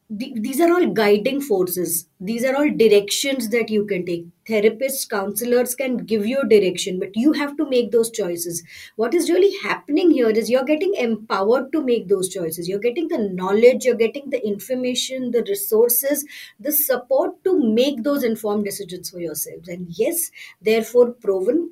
these 0.08 0.62
are 0.62 0.72
all 0.72 0.86
guiding 0.92 1.42
forces. 1.42 2.08
These 2.20 2.46
are 2.46 2.56
all 2.56 2.70
directions 2.70 3.50
that 3.50 3.72
you 3.72 3.88
can 3.88 4.06
take. 4.06 4.28
Therapists 4.48 5.10
counselors 5.10 5.74
can 5.74 5.98
give 5.98 6.28
you 6.28 6.44
direction 6.48 7.00
but 7.00 7.16
you 7.16 7.34
have 7.34 7.58
to 7.58 7.68
make 7.68 7.92
those 7.92 8.12
choices. 8.12 8.62
What 8.98 9.16
is 9.16 9.32
really 9.32 9.58
happening 9.64 10.12
here 10.12 10.30
is 10.30 10.48
you're 10.48 10.64
getting 10.64 10.94
empowered 10.94 11.72
to 11.72 11.82
make 11.84 12.08
those 12.08 12.30
choices. 12.30 12.70
You're 12.70 12.78
getting 12.78 13.08
the 13.08 13.18
knowledge 13.18 13.84
you're 13.86 13.96
getting 13.96 14.30
the 14.30 14.46
information 14.46 15.32
the 15.32 15.44
resources 15.48 16.24
the 16.60 16.72
support 16.72 17.44
to 17.44 17.60
make 17.60 18.04
those 18.04 18.24
informed 18.24 18.66
decisions 18.66 19.10
for 19.10 19.20
yourselves. 19.20 19.68
And 19.68 19.88
yes 19.90 20.30
therefore 20.62 21.14
proven 21.14 21.72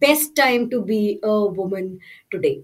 best 0.00 0.34
time 0.36 0.68
to 0.70 0.82
be 0.82 1.18
a 1.22 1.46
woman 1.46 1.98
today 2.30 2.62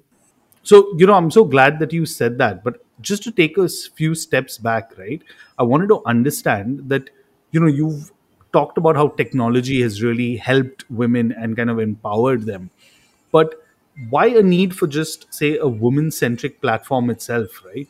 So, 0.63 0.87
you 0.97 1.07
know, 1.07 1.15
I'm 1.15 1.31
so 1.31 1.45
glad 1.45 1.79
that 1.81 1.93
you 1.93 2.07
said 2.07 2.39
that. 2.39 2.63
But 2.63 2.85
just 3.01 3.23
to 3.25 3.31
take 3.33 3.59
a 3.59 3.69
few 3.69 4.15
steps 4.15 4.59
back, 4.59 4.97
right? 4.97 5.23
I 5.59 5.65
wanted 5.65 5.89
to 5.89 6.03
understand 6.07 6.89
that, 6.89 7.11
you 7.51 7.61
know, 7.61 7.67
you've 7.67 8.13
talked 8.53 8.79
about 8.79 8.97
how 8.97 9.09
technology 9.09 9.81
has 9.83 10.03
really 10.03 10.37
helped 10.37 10.89
women 10.91 11.33
and 11.33 11.57
kind 11.57 11.71
of 11.71 11.79
empowered 11.81 12.43
them. 12.43 12.71
But 13.33 13.55
why 14.11 14.27
a 14.27 14.43
need 14.43 14.75
for 14.77 14.87
just, 14.87 15.33
say, 15.35 15.57
a 15.59 15.67
woman 15.69 16.11
centric 16.11 16.61
platform 16.61 17.11
itself, 17.11 17.63
right? 17.65 17.89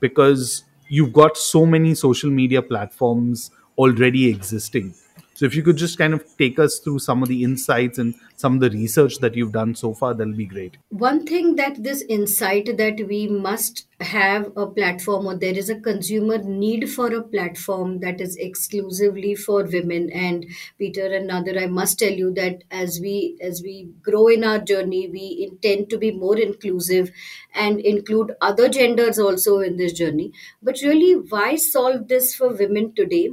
Because 0.00 0.64
you've 0.88 1.12
got 1.12 1.36
so 1.36 1.64
many 1.66 1.94
social 1.94 2.30
media 2.30 2.62
platforms 2.62 3.50
already 3.76 4.28
existing. 4.28 4.94
So, 5.38 5.46
if 5.46 5.54
you 5.54 5.62
could 5.62 5.76
just 5.76 5.98
kind 5.98 6.14
of 6.14 6.24
take 6.36 6.58
us 6.58 6.80
through 6.80 6.98
some 6.98 7.22
of 7.22 7.28
the 7.28 7.44
insights 7.44 7.96
and 7.96 8.16
some 8.34 8.54
of 8.54 8.60
the 8.60 8.70
research 8.70 9.18
that 9.18 9.36
you've 9.36 9.52
done 9.52 9.76
so 9.76 9.94
far, 9.94 10.12
that'll 10.12 10.34
be 10.34 10.44
great. 10.44 10.78
one 10.88 11.24
thing 11.26 11.54
that 11.54 11.76
this 11.84 12.02
insight 12.14 12.70
that 12.78 13.02
we 13.06 13.28
must 13.28 13.86
have 14.00 14.48
a 14.56 14.66
platform 14.66 15.26
or 15.26 15.36
there 15.36 15.56
is 15.62 15.70
a 15.70 15.78
consumer 15.84 16.38
need 16.38 16.88
for 16.90 17.06
a 17.14 17.22
platform 17.22 18.00
that 18.00 18.20
is 18.20 18.34
exclusively 18.48 19.36
for 19.36 19.62
women. 19.76 20.10
And 20.24 20.44
peter 20.76 21.06
and 21.20 21.28
Nadir, 21.28 21.56
i 21.62 21.68
must 21.78 22.00
tell 22.00 22.18
you 22.24 22.34
that 22.40 22.64
as 22.72 22.98
we 23.00 23.38
as 23.52 23.62
we 23.62 23.78
grow 24.10 24.26
in 24.26 24.42
our 24.42 24.58
journey 24.58 25.06
we 25.16 25.48
intend 25.48 25.88
to 25.90 25.98
be 25.98 26.10
more 26.26 26.36
inclusive 26.48 27.12
and 27.54 27.78
include 27.94 28.36
other 28.40 28.68
genders 28.68 29.20
also 29.20 29.60
in 29.60 29.76
this 29.76 29.92
journey. 30.04 30.32
But 30.60 30.86
really 30.90 31.14
why 31.14 31.54
solve 31.54 32.08
this 32.08 32.34
for 32.34 32.54
women 32.66 32.92
today? 33.02 33.26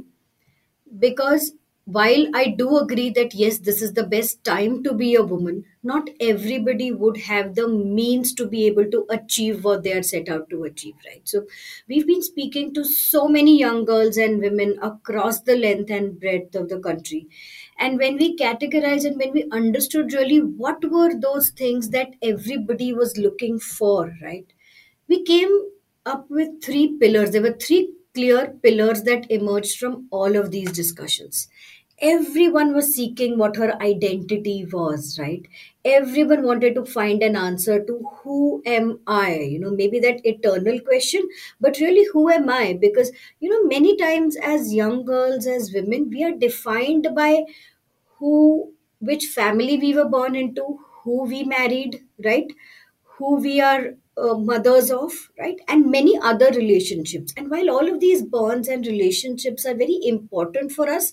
Because 1.06 1.52
while 1.86 2.26
I 2.34 2.48
do 2.48 2.76
agree 2.78 3.10
that 3.10 3.32
yes, 3.34 3.58
this 3.58 3.80
is 3.80 3.92
the 3.94 4.04
best 4.06 4.42
time 4.44 4.82
to 4.82 4.92
be 4.92 5.14
a 5.14 5.22
woman, 5.22 5.64
not 5.84 6.10
everybody 6.20 6.90
would 6.92 7.16
have 7.16 7.54
the 7.54 7.68
means 7.68 8.34
to 8.34 8.46
be 8.46 8.66
able 8.66 8.90
to 8.90 9.06
achieve 9.08 9.62
what 9.64 9.84
they 9.84 9.92
are 9.92 10.02
set 10.02 10.28
out 10.28 10.50
to 10.50 10.64
achieve, 10.64 10.94
right? 11.06 11.22
So, 11.28 11.46
we've 11.88 12.06
been 12.06 12.22
speaking 12.22 12.74
to 12.74 12.84
so 12.84 13.28
many 13.28 13.58
young 13.58 13.84
girls 13.84 14.16
and 14.16 14.40
women 14.40 14.78
across 14.82 15.40
the 15.42 15.56
length 15.56 15.90
and 15.90 16.18
breadth 16.18 16.56
of 16.56 16.68
the 16.68 16.80
country. 16.80 17.28
And 17.78 17.98
when 17.98 18.16
we 18.16 18.36
categorized 18.36 19.04
and 19.06 19.16
when 19.16 19.32
we 19.32 19.44
understood 19.52 20.12
really 20.12 20.40
what 20.40 20.84
were 20.90 21.14
those 21.18 21.50
things 21.50 21.90
that 21.90 22.14
everybody 22.22 22.92
was 22.92 23.16
looking 23.16 23.58
for, 23.58 24.12
right? 24.22 24.46
we 25.08 25.22
came 25.24 25.50
up 26.04 26.28
with 26.30 26.62
three 26.62 26.96
pillars. 26.98 27.30
There 27.30 27.42
were 27.42 27.52
three 27.60 27.92
clear 28.14 28.48
pillars 28.62 29.02
that 29.02 29.30
emerged 29.30 29.78
from 29.78 30.08
all 30.10 30.36
of 30.36 30.50
these 30.50 30.72
discussions. 30.72 31.48
Everyone 31.98 32.74
was 32.74 32.94
seeking 32.94 33.38
what 33.38 33.56
her 33.56 33.80
identity 33.82 34.66
was, 34.70 35.18
right? 35.18 35.46
Everyone 35.84 36.42
wanted 36.42 36.74
to 36.74 36.84
find 36.84 37.22
an 37.22 37.36
answer 37.36 37.82
to 37.84 37.98
who 38.22 38.62
am 38.66 39.00
I? 39.06 39.34
You 39.36 39.60
know, 39.60 39.70
maybe 39.70 39.98
that 40.00 40.20
eternal 40.24 40.78
question, 40.80 41.26
but 41.60 41.78
really, 41.80 42.06
who 42.12 42.28
am 42.28 42.50
I? 42.50 42.76
Because, 42.78 43.12
you 43.40 43.48
know, 43.48 43.64
many 43.64 43.96
times 43.96 44.36
as 44.42 44.74
young 44.74 45.04
girls, 45.06 45.46
as 45.46 45.72
women, 45.72 46.10
we 46.10 46.22
are 46.22 46.32
defined 46.32 47.08
by 47.14 47.44
who 48.18 48.72
which 49.00 49.26
family 49.26 49.76
we 49.78 49.94
were 49.94 50.08
born 50.08 50.34
into 50.34 50.78
who 51.02 51.24
we 51.24 51.42
married 51.44 52.04
right 52.24 52.52
who 53.18 53.36
we 53.36 53.60
are 53.60 53.94
uh, 54.16 54.34
mothers 54.34 54.90
of 54.90 55.12
right 55.38 55.58
and 55.68 55.90
many 55.90 56.18
other 56.18 56.48
relationships 56.52 57.34
and 57.36 57.50
while 57.50 57.70
all 57.70 57.88
of 57.92 58.00
these 58.00 58.22
bonds 58.22 58.68
and 58.68 58.86
relationships 58.86 59.66
are 59.66 59.74
very 59.74 59.98
important 60.04 60.72
for 60.72 60.88
us 60.88 61.12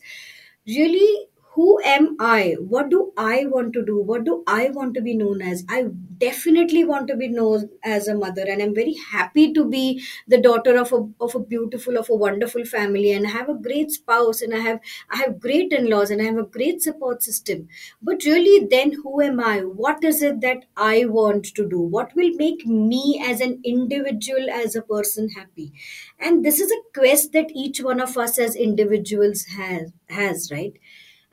really 0.65 1.27
who 1.55 1.79
am 1.83 2.15
I? 2.19 2.55
What 2.59 2.89
do 2.89 3.13
I 3.15 3.45
want 3.45 3.73
to 3.73 3.85
do? 3.85 4.01
What 4.01 4.23
do 4.23 4.43
I 4.47 4.69
want 4.69 4.95
to 4.95 5.01
be 5.01 5.15
known 5.15 5.41
as? 5.41 5.63
I 5.69 5.83
definitely 6.17 6.83
want 6.83 7.07
to 7.09 7.15
be 7.15 7.27
known 7.27 7.69
as 7.83 8.07
a 8.07 8.15
mother, 8.15 8.43
and 8.47 8.61
I'm 8.61 8.73
very 8.73 8.95
happy 9.11 9.53
to 9.53 9.63
be 9.63 10.03
the 10.27 10.39
daughter 10.41 10.77
of 10.79 10.91
a 10.93 11.07
of 11.19 11.35
a 11.35 11.39
beautiful, 11.39 11.97
of 11.97 12.09
a 12.09 12.15
wonderful 12.15 12.65
family, 12.65 13.11
and 13.11 13.27
I 13.27 13.29
have 13.31 13.49
a 13.49 13.53
great 13.67 13.91
spouse, 13.91 14.41
and 14.41 14.53
I 14.55 14.59
have 14.59 14.79
I 15.11 15.17
have 15.17 15.39
great 15.39 15.71
in-laws, 15.71 16.09
and 16.09 16.21
I 16.21 16.25
have 16.25 16.37
a 16.37 16.43
great 16.57 16.81
support 16.81 17.21
system. 17.21 17.67
But 18.01 18.23
really, 18.25 18.65
then 18.65 18.93
who 19.03 19.21
am 19.21 19.39
I? 19.39 19.59
What 19.59 20.03
is 20.03 20.21
it 20.23 20.41
that 20.41 20.65
I 20.75 21.05
want 21.05 21.45
to 21.55 21.69
do? 21.69 21.79
What 21.79 22.15
will 22.15 22.31
make 22.33 22.65
me 22.65 23.21
as 23.23 23.41
an 23.41 23.61
individual, 23.63 24.49
as 24.49 24.75
a 24.75 24.81
person, 24.81 25.29
happy? 25.29 25.71
And 26.19 26.43
this 26.43 26.59
is 26.59 26.71
a 26.71 26.81
quest 26.99 27.31
that 27.33 27.51
each 27.53 27.81
one 27.81 27.99
of 27.99 28.17
us 28.17 28.39
as 28.39 28.55
individuals 28.55 29.43
has 29.57 29.91
has, 30.09 30.51
right? 30.51 30.73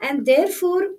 And 0.01 0.27
therefore 0.27 0.91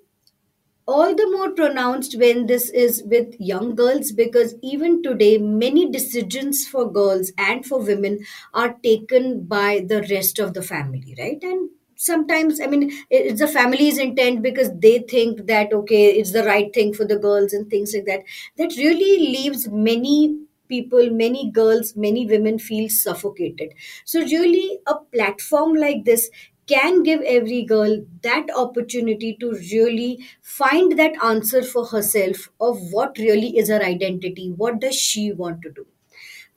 all 0.88 1.15
the 1.15 1.29
more 1.31 1.51
pronounced 1.51 2.17
when 2.17 2.48
this 2.48 2.70
is 2.70 3.03
with 3.05 3.36
young 3.39 3.75
girls 3.75 4.12
because 4.12 4.55
even 4.62 5.01
today 5.03 5.38
many 5.38 5.89
decisions 5.89 6.67
for 6.67 6.91
girls 6.91 7.31
and 7.38 7.65
for 7.65 7.79
women 7.79 8.20
are 8.53 8.75
taken 8.84 9.43
by 9.43 9.86
the 9.88 10.01
rest 10.10 10.39
of 10.39 10.53
the 10.53 10.62
family 10.62 11.15
right? 11.20 11.39
And 11.43 11.70
sometimes 11.96 12.60
i 12.60 12.65
mean 12.65 12.91
it's 13.12 13.39
the 13.41 13.48
family's 13.48 14.00
intent 14.00 14.41
because 14.41 14.72
they 14.79 14.98
think 15.08 15.46
that 15.46 15.72
okay 15.72 16.05
it's 16.15 16.31
the 16.31 16.43
right 16.43 16.74
thing 16.74 16.91
for 16.91 17.05
the 17.05 17.15
girls 17.17 17.53
and 17.53 17.70
things 17.70 17.93
like 17.93 18.05
that. 18.05 18.22
That 18.58 18.75
really 18.75 19.20
leaves 19.27 19.67
many 19.70 20.36
people 20.67 21.10
many 21.12 21.51
girls 21.51 21.96
many 21.96 22.25
women 22.25 22.58
feel 22.58 22.89
suffocated. 22.89 23.74
So 24.05 24.22
really 24.22 24.79
a 24.88 24.96
platform 25.13 25.75
like 25.75 26.05
this 26.05 26.29
can 26.68 27.03
give 27.03 27.22
every 27.22 27.63
girl 27.63 28.06
that 28.22 28.48
opportunity 28.56 29.36
to 29.39 29.51
really 29.51 30.25
find 30.41 30.98
that 30.98 31.22
answer 31.24 31.62
for 31.63 31.86
herself 31.88 32.50
of 32.60 32.80
what 32.91 33.18
really 33.18 33.58
is 33.58 33.70
her 33.70 33.82
identity 33.84 34.51
what 34.51 34.80
does 34.80 34.96
she 34.96 35.32
want 35.32 35.62
to 35.62 35.70
do. 35.72 35.86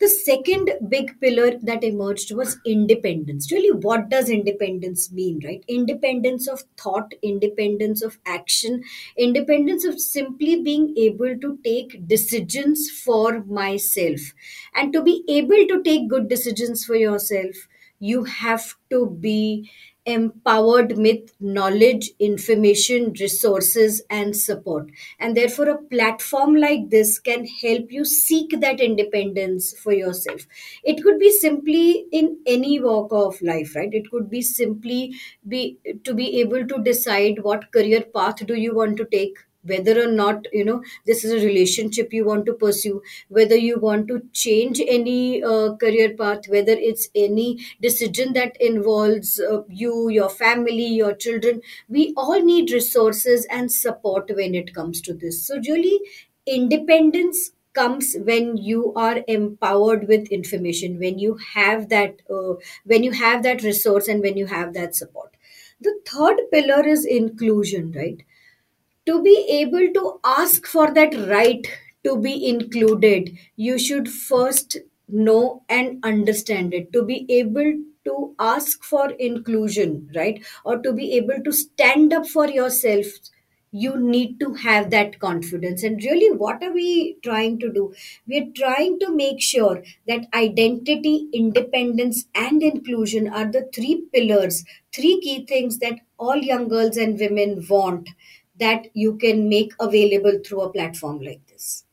The 0.00 0.08
second 0.08 0.70
big 0.88 1.18
pillar 1.20 1.58
that 1.62 1.82
emerged 1.84 2.32
was 2.34 2.58
independence. 2.66 3.50
Really 3.52 3.70
what 3.72 4.08
does 4.08 4.28
independence 4.28 5.10
mean 5.12 5.40
right? 5.44 5.64
Independence 5.68 6.48
of 6.48 6.62
thought 6.76 7.12
independence 7.22 8.02
of 8.02 8.18
action 8.26 8.82
independence 9.16 9.84
of 9.84 10.00
simply 10.00 10.60
being 10.62 10.94
able 10.98 11.38
to 11.38 11.58
take 11.64 12.06
decisions 12.06 12.90
for 12.90 13.44
myself. 13.44 14.20
And 14.74 14.92
to 14.92 15.02
be 15.02 15.24
able 15.28 15.66
to 15.68 15.82
take 15.82 16.08
good 16.08 16.28
decisions 16.28 16.84
for 16.84 16.96
yourself 16.96 17.56
you 18.00 18.24
have 18.24 18.74
to 18.90 19.06
be 19.08 19.70
empowered 20.06 20.96
with 20.98 21.30
knowledge, 21.40 22.10
information, 22.18 23.12
resources, 23.18 24.02
and 24.10 24.36
support. 24.36 24.90
And 25.18 25.36
therefore, 25.36 25.68
a 25.70 25.82
platform 25.82 26.54
like 26.56 26.90
this 26.90 27.18
can 27.18 27.46
help 27.46 27.90
you 27.90 28.04
seek 28.04 28.60
that 28.60 28.80
independence 28.80 29.76
for 29.78 29.92
yourself. 29.92 30.46
It 30.82 31.02
could 31.02 31.18
be 31.18 31.30
simply 31.30 32.06
in 32.12 32.38
any 32.46 32.80
walk 32.80 33.12
of 33.12 33.40
life, 33.42 33.74
right? 33.74 33.92
It 33.92 34.10
could 34.10 34.28
be 34.30 34.42
simply 34.42 35.14
be 35.46 35.78
to 36.04 36.14
be 36.14 36.40
able 36.40 36.66
to 36.66 36.82
decide 36.82 37.42
what 37.42 37.72
career 37.72 38.02
path 38.14 38.44
do 38.46 38.54
you 38.54 38.74
want 38.74 38.96
to 38.98 39.04
take 39.06 39.38
whether 39.64 39.94
or 40.02 40.10
not 40.10 40.46
you 40.52 40.64
know 40.64 40.82
this 41.06 41.24
is 41.24 41.32
a 41.32 41.44
relationship 41.46 42.12
you 42.12 42.24
want 42.24 42.44
to 42.46 42.52
pursue 42.52 43.02
whether 43.28 43.56
you 43.56 43.78
want 43.78 44.06
to 44.08 44.20
change 44.32 44.80
any 44.86 45.42
uh, 45.42 45.74
career 45.76 46.14
path 46.16 46.48
whether 46.48 46.72
it's 46.90 47.08
any 47.14 47.58
decision 47.80 48.32
that 48.32 48.56
involves 48.60 49.40
uh, 49.40 49.62
you 49.68 50.08
your 50.08 50.28
family 50.28 50.86
your 50.86 51.14
children 51.14 51.60
we 51.88 52.12
all 52.16 52.40
need 52.42 52.70
resources 52.72 53.46
and 53.50 53.70
support 53.72 54.30
when 54.34 54.54
it 54.54 54.74
comes 54.74 55.00
to 55.02 55.14
this. 55.14 55.46
So 55.46 55.56
really 55.66 56.00
independence 56.46 57.50
comes 57.72 58.14
when 58.24 58.56
you 58.56 58.92
are 58.94 59.20
empowered 59.26 60.06
with 60.06 60.28
information 60.28 60.98
when 60.98 61.18
you 61.18 61.36
have 61.54 61.88
that 61.88 62.22
uh, 62.30 62.54
when 62.84 63.02
you 63.02 63.10
have 63.12 63.42
that 63.42 63.62
resource 63.62 64.06
and 64.08 64.20
when 64.22 64.36
you 64.36 64.46
have 64.46 64.74
that 64.74 64.94
support. 64.94 65.34
The 65.80 65.98
third 66.06 66.40
pillar 66.52 66.86
is 66.86 67.04
inclusion 67.04 67.92
right 67.92 68.22
to 69.06 69.22
be 69.22 69.46
able 69.50 69.86
to 69.94 70.20
ask 70.24 70.66
for 70.66 70.92
that 70.94 71.14
right 71.28 71.66
to 72.04 72.16
be 72.20 72.34
included 72.48 73.30
you 73.56 73.78
should 73.78 74.08
first 74.10 74.76
know 75.08 75.62
and 75.68 76.02
understand 76.04 76.72
it. 76.74 76.92
To 76.92 77.02
be 77.02 77.26
able 77.28 77.74
to 78.06 78.34
ask 78.38 78.82
for 78.84 79.10
inclusion 79.12 80.10
right 80.14 80.42
or 80.64 80.78
to 80.78 80.92
be 80.92 81.12
able 81.14 81.42
to 81.44 81.52
stand 81.52 82.12
up 82.12 82.26
for 82.26 82.48
yourself 82.48 83.06
you 83.72 83.96
need 83.98 84.38
to 84.38 84.54
have 84.54 84.90
that 84.90 85.18
confidence. 85.18 85.82
And 85.82 86.00
really 86.04 86.36
what 86.36 86.62
are 86.62 86.72
we 86.72 87.16
trying 87.24 87.58
to 87.58 87.72
do? 87.72 87.92
We're 88.26 88.50
trying 88.54 89.00
to 89.00 89.14
make 89.14 89.40
sure 89.40 89.82
that 90.06 90.26
identity 90.32 91.28
independence 91.32 92.26
and 92.36 92.62
inclusion 92.62 93.26
are 93.28 93.50
the 93.50 93.68
three 93.74 94.04
pillars 94.14 94.64
three 94.94 95.20
key 95.20 95.44
things 95.44 95.78
that 95.78 95.98
all 96.18 96.36
young 96.36 96.68
girls 96.68 96.96
and 96.96 97.18
women 97.18 97.64
want 97.68 98.08
that 98.58 98.86
you 98.94 99.16
can 99.16 99.48
make 99.48 99.72
available 99.80 100.38
through 100.44 100.62
a 100.62 100.72
platform 100.72 101.20
like 101.20 101.46
this. 101.46 101.84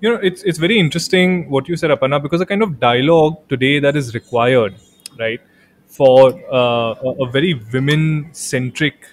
You 0.00 0.10
know 0.10 0.20
it's 0.22 0.42
it's 0.44 0.58
very 0.58 0.78
interesting 0.78 1.50
what 1.50 1.68
you 1.68 1.76
said 1.76 1.90
Aparna 1.90 2.22
because 2.22 2.38
the 2.38 2.46
kind 2.46 2.62
of 2.62 2.78
dialogue 2.78 3.48
today 3.48 3.80
that 3.80 3.96
is 3.96 4.14
required 4.14 4.76
right 5.18 5.40
for 5.86 6.34
uh, 6.52 6.94
a, 6.94 7.14
a 7.24 7.30
very 7.30 7.54
women 7.72 8.28
centric 8.32 9.06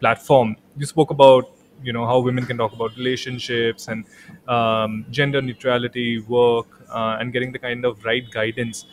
platform. 0.00 0.56
You 0.76 0.86
spoke 0.86 1.10
about 1.10 1.50
you 1.82 1.92
know 1.92 2.06
how 2.06 2.18
women 2.20 2.46
can 2.46 2.56
talk 2.56 2.72
about 2.72 2.96
relationships 2.96 3.88
and 3.88 4.04
um, 4.48 5.04
gender 5.10 5.42
neutrality 5.42 6.20
work 6.20 6.66
uh, 6.90 7.16
and 7.20 7.32
getting 7.32 7.52
the 7.52 7.58
kind 7.58 7.84
of 7.84 8.04
right 8.04 8.28
guidance. 8.30 8.86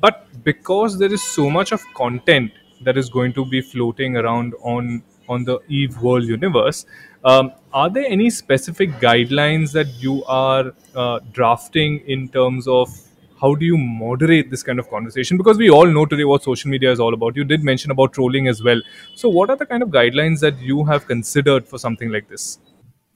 But 0.00 0.26
because 0.44 0.98
there 0.98 1.12
is 1.12 1.22
so 1.22 1.48
much 1.50 1.72
of 1.72 1.82
content 1.94 2.52
that 2.82 2.96
is 2.96 3.08
going 3.08 3.32
to 3.34 3.44
be 3.46 3.60
floating 3.60 4.16
around 4.16 4.54
on 4.60 5.02
on 5.28 5.44
the 5.44 5.58
eve 5.68 6.00
world 6.02 6.24
universe. 6.24 6.86
Um, 7.24 7.52
are 7.72 7.88
there 7.88 8.04
any 8.06 8.28
specific 8.30 8.90
guidelines 9.00 9.72
that 9.72 9.88
you 9.98 10.24
are 10.24 10.72
uh, 10.94 11.20
drafting 11.32 12.00
in 12.06 12.28
terms 12.28 12.68
of 12.68 12.88
how 13.40 13.54
do 13.54 13.64
you 13.64 13.76
moderate 13.76 14.50
this 14.50 14.62
kind 14.62 14.78
of 14.78 14.88
conversation? 14.88 15.36
Because 15.36 15.58
we 15.58 15.70
all 15.70 15.86
know 15.86 16.06
today 16.06 16.24
what 16.24 16.42
social 16.42 16.70
media 16.70 16.90
is 16.90 17.00
all 17.00 17.14
about. 17.14 17.36
You 17.36 17.44
did 17.44 17.64
mention 17.64 17.90
about 17.90 18.12
trolling 18.12 18.48
as 18.48 18.62
well. 18.62 18.80
So 19.14 19.28
what 19.28 19.50
are 19.50 19.56
the 19.56 19.66
kind 19.66 19.82
of 19.82 19.90
guidelines 19.90 20.40
that 20.40 20.58
you 20.60 20.84
have 20.84 21.06
considered 21.06 21.66
for 21.66 21.78
something 21.78 22.10
like 22.10 22.28
this? 22.28 22.58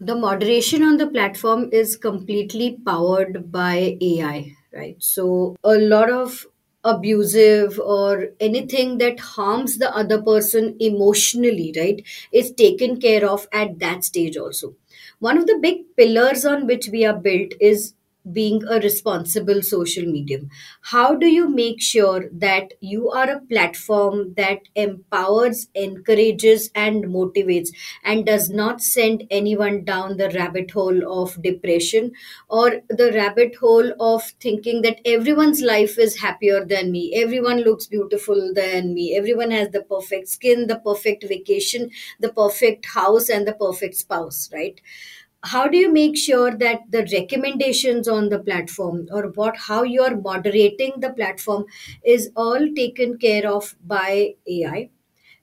The 0.00 0.14
moderation 0.14 0.82
on 0.82 0.96
the 0.96 1.06
platform 1.06 1.70
is 1.72 1.96
completely 1.96 2.78
powered 2.84 3.50
by 3.50 3.96
AI, 4.00 4.52
right? 4.72 4.96
So 5.00 5.56
a 5.64 5.76
lot 5.78 6.10
of 6.10 6.46
abusive 6.88 7.78
or 7.78 8.28
anything 8.40 8.98
that 8.98 9.20
harms 9.20 9.78
the 9.78 9.94
other 9.94 10.20
person 10.22 10.76
emotionally, 10.80 11.72
right, 11.76 12.02
is 12.32 12.52
taken 12.52 13.00
care 13.00 13.28
of 13.28 13.46
at 13.52 13.78
that 13.78 14.04
stage 14.04 14.36
also. 14.36 14.74
One 15.18 15.38
of 15.38 15.46
the 15.46 15.58
big 15.60 15.96
pillars 15.96 16.44
on 16.44 16.66
which 16.66 16.88
we 16.88 17.04
are 17.04 17.16
built 17.16 17.52
is 17.60 17.94
being 18.32 18.62
a 18.68 18.78
responsible 18.80 19.62
social 19.62 20.04
medium. 20.04 20.50
How 20.82 21.14
do 21.14 21.26
you 21.26 21.48
make 21.48 21.80
sure 21.80 22.28
that 22.32 22.74
you 22.80 23.08
are 23.10 23.30
a 23.30 23.40
platform 23.40 24.34
that 24.36 24.60
empowers 24.74 25.68
encourages 25.74 26.70
and 26.74 27.04
motivates 27.04 27.68
and 28.04 28.26
does 28.26 28.50
not 28.50 28.80
send 28.82 29.24
anyone 29.30 29.84
down 29.84 30.16
the 30.16 30.30
rabbit 30.30 30.70
hole 30.72 31.22
of 31.22 31.40
depression 31.42 32.12
or 32.48 32.80
the 32.88 33.12
rabbit 33.12 33.54
hole 33.56 33.92
of 34.00 34.22
thinking 34.40 34.82
that 34.82 35.00
everyone's 35.04 35.60
life 35.62 35.98
is 35.98 36.20
happier 36.20 36.64
than 36.64 36.90
me 36.90 37.12
everyone 37.14 37.60
looks 37.62 37.86
beautiful 37.86 38.52
than 38.54 38.94
me 38.94 39.16
everyone 39.16 39.50
has 39.50 39.70
the 39.70 39.82
perfect 39.82 40.28
skin 40.28 40.66
the 40.66 40.78
perfect 40.80 41.24
vacation 41.28 41.90
the 42.20 42.32
perfect 42.32 42.86
house 42.86 43.28
and 43.28 43.46
the 43.46 43.54
perfect 43.54 43.94
spouse 43.96 44.48
right 44.52 44.80
how 45.44 45.68
do 45.68 45.76
you 45.76 45.92
make 45.92 46.16
sure 46.16 46.50
that 46.56 46.80
the 46.90 47.06
recommendations 47.12 48.08
on 48.08 48.28
the 48.28 48.38
platform 48.40 49.06
or 49.12 49.28
what 49.36 49.56
how 49.56 49.82
you 49.84 50.02
are 50.02 50.16
moderating 50.16 50.92
the 50.98 51.10
platform 51.10 51.64
is 52.04 52.30
all 52.34 52.68
taken 52.74 53.16
care 53.18 53.48
of 53.48 53.76
by 53.86 54.34
ai 54.48 54.90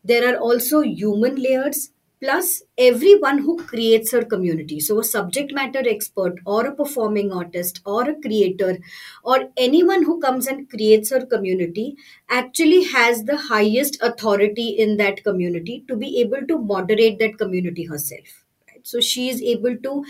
there 0.03 0.29
are 0.29 0.37
also 0.37 0.81
human 0.81 1.35
layers 1.35 1.91
plus 2.21 2.63
everyone 2.77 3.37
who 3.39 3.57
creates 3.71 4.11
her 4.11 4.23
community 4.23 4.79
so 4.79 4.99
a 4.99 5.03
subject 5.03 5.53
matter 5.53 5.83
expert 5.87 6.39
or 6.45 6.65
a 6.65 6.75
performing 6.75 7.31
artist 7.31 7.81
or 7.85 8.09
a 8.09 8.21
creator 8.21 8.77
or 9.23 9.49
anyone 9.57 10.03
who 10.03 10.19
comes 10.19 10.47
and 10.47 10.69
creates 10.69 11.09
her 11.09 11.25
community 11.25 11.95
actually 12.29 12.83
has 12.83 13.23
the 13.25 13.37
highest 13.37 13.97
authority 14.01 14.69
in 14.69 14.97
that 14.97 15.23
community 15.23 15.83
to 15.87 15.95
be 15.95 16.19
able 16.21 16.45
to 16.47 16.57
moderate 16.57 17.19
that 17.19 17.37
community 17.37 17.85
herself? 17.85 18.44
So 18.85 18.99
she 19.01 19.29
is 19.29 19.41
able 19.41 19.75
to 19.87 20.03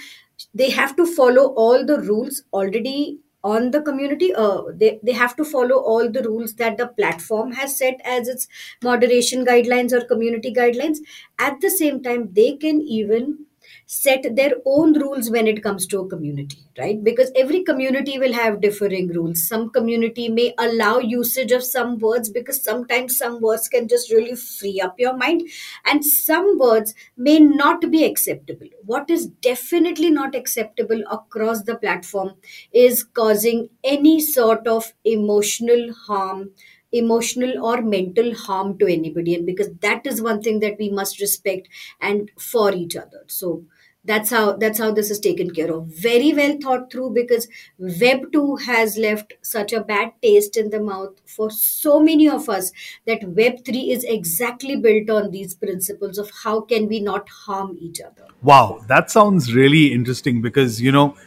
they 0.54 0.70
have 0.70 0.96
to 0.96 1.06
follow 1.06 1.46
all 1.66 1.86
the 1.86 2.00
rules 2.00 2.44
already 2.54 3.20
on 3.44 3.70
the 3.72 3.82
community 3.82 4.34
uh, 4.34 4.62
they, 4.74 5.00
they 5.04 5.12
have 5.14 5.36
to 5.36 5.46
follow 5.46 5.76
all 5.78 6.10
the 6.12 6.24
rules 6.24 6.56
that 6.56 6.78
the 6.78 6.88
platform 6.88 7.52
has 7.54 7.78
set 7.78 8.00
as 8.04 8.28
its 8.28 8.48
moderation 8.84 9.46
guidelines 9.46 9.92
or 9.94 10.04
community 10.04 10.52
guidelines. 10.52 10.98
At 11.38 11.62
the 11.62 11.70
same 11.70 12.02
time 12.02 12.30
they 12.34 12.54
can 12.58 12.82
even 12.82 13.46
set 13.86 14.36
their 14.36 14.54
own 14.66 14.94
rules 15.00 15.30
when 15.30 15.48
it 15.48 15.62
comes 15.64 15.86
to 15.88 16.00
a 16.00 16.08
community 16.08 16.58
right? 16.78 17.02
Because 17.04 17.32
every 17.38 17.64
community 17.64 18.20
will 18.20 18.34
have 18.34 18.60
differing 18.60 19.08
rules. 19.08 19.48
Some 19.48 19.70
community 19.70 20.28
may 20.28 20.54
allow 20.58 20.98
usage 21.00 21.54
of 21.54 21.64
some 21.64 22.00
words 22.00 22.30
because 22.30 22.62
sometimes 22.62 23.18
some 23.18 23.40
words 23.40 23.70
can 23.70 23.88
just 23.88 24.12
really 24.12 24.36
free 24.36 24.82
up 24.82 24.96
your 25.00 25.16
mind 25.16 25.48
and 25.86 26.04
some 26.04 26.58
words 26.60 26.94
may 27.16 27.40
not 27.40 27.90
be 27.92 28.04
acceptable. 28.04 28.68
What 28.84 29.10
is 29.10 29.28
definitely 29.28 30.10
not 30.10 30.36
acceptable 30.36 31.02
across 31.10 31.64
the 31.64 31.76
platform 31.78 32.34
is 32.74 33.04
causing 33.04 33.70
any 33.84 34.20
sort 34.20 34.68
of 34.68 34.94
emotional 35.04 35.94
harm 35.94 36.52
emotional 36.98 37.64
or 37.64 37.82
mental 37.82 38.34
harm 38.36 38.78
to 38.80 38.88
anybody 38.88 39.36
and 39.36 39.46
because 39.46 39.70
that 39.82 40.06
is 40.06 40.22
one 40.22 40.42
thing 40.42 40.60
that 40.60 40.78
we 40.80 40.90
must 40.90 41.20
respect 41.20 41.68
and 42.02 42.32
for 42.38 42.74
each 42.74 42.96
other. 42.96 43.24
So 43.28 43.64
that's 44.06 44.30
how 44.30 44.54
that's 44.54 44.78
how 44.78 44.92
this 44.92 45.10
is 45.10 45.20
taken 45.20 45.50
care 45.50 45.72
of. 45.74 45.88
Very 45.88 46.32
well 46.34 46.58
thought 46.62 46.92
through 46.92 47.12
because 47.14 47.48
web 47.78 48.32
2 48.32 48.58
has 48.58 48.98
left 48.98 49.34
such 49.42 49.74
a 49.74 49.84
bad 49.84 50.12
taste 50.22 50.58
in 50.58 50.70
the 50.70 50.80
mouth 50.80 51.14
for 51.26 51.50
so 51.50 52.00
many 52.00 52.30
of 52.30 52.48
us 52.48 52.72
that 53.08 53.24
web 53.24 53.66
3 53.66 53.92
is 53.92 54.04
exactly 54.04 54.76
built 54.76 55.10
on 55.10 55.32
these 55.32 55.56
principles 55.56 56.20
of 56.20 56.32
how 56.44 56.62
can 56.62 56.88
we 56.88 57.00
not 57.00 57.28
harm 57.30 57.78
each 57.80 58.00
other. 58.00 58.28
Wow, 58.44 58.84
that 58.88 59.10
sounds 59.10 59.54
really 59.56 59.92
interesting 59.92 60.42
because 60.42 60.82
you 60.82 60.92
know, 60.92 61.18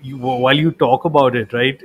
you, 0.00 0.16
while 0.16 0.56
you 0.56 0.70
talk 0.72 1.04
about 1.04 1.36
it, 1.36 1.52
right, 1.52 1.82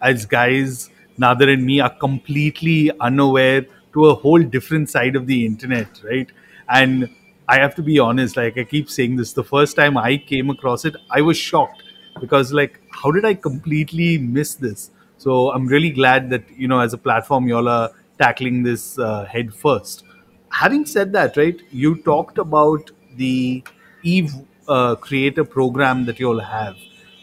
as 0.00 0.26
guys, 0.26 0.90
Nadir 1.18 1.50
and 1.50 1.64
me 1.64 1.80
are 1.80 1.90
completely 1.90 2.90
unaware 3.00 3.66
to 3.92 4.06
a 4.06 4.14
whole 4.14 4.42
different 4.42 4.90
side 4.90 5.16
of 5.16 5.26
the 5.26 5.44
internet, 5.44 5.88
right? 6.04 6.28
And 6.68 7.08
I 7.48 7.58
have 7.58 7.74
to 7.76 7.82
be 7.82 7.98
honest, 7.98 8.36
like 8.36 8.58
I 8.58 8.64
keep 8.64 8.90
saying 8.90 9.16
this, 9.16 9.32
the 9.32 9.44
first 9.44 9.76
time 9.76 9.96
I 9.96 10.18
came 10.18 10.50
across 10.50 10.84
it, 10.84 10.94
I 11.10 11.22
was 11.22 11.36
shocked 11.36 11.82
because, 12.20 12.52
like, 12.52 12.80
how 12.90 13.10
did 13.10 13.24
I 13.24 13.34
completely 13.34 14.18
miss 14.18 14.54
this? 14.54 14.90
So 15.16 15.50
I'm 15.52 15.66
really 15.66 15.90
glad 15.90 16.30
that 16.30 16.44
you 16.56 16.68
know, 16.68 16.80
as 16.80 16.92
a 16.92 16.98
platform, 16.98 17.48
y'all 17.48 17.68
are 17.68 17.90
tackling 18.18 18.62
this 18.62 18.98
uh, 18.98 19.24
head 19.24 19.54
first 19.54 20.04
having 20.50 20.84
said 20.86 21.12
that, 21.12 21.36
right, 21.36 21.60
you 21.70 21.96
talked 22.02 22.38
about 22.38 22.90
the 23.16 23.62
Eve 24.02 24.32
uh, 24.68 24.94
creator 24.96 25.44
program 25.44 26.04
that 26.06 26.18
you 26.18 26.28
all 26.28 26.40
have. 26.40 26.76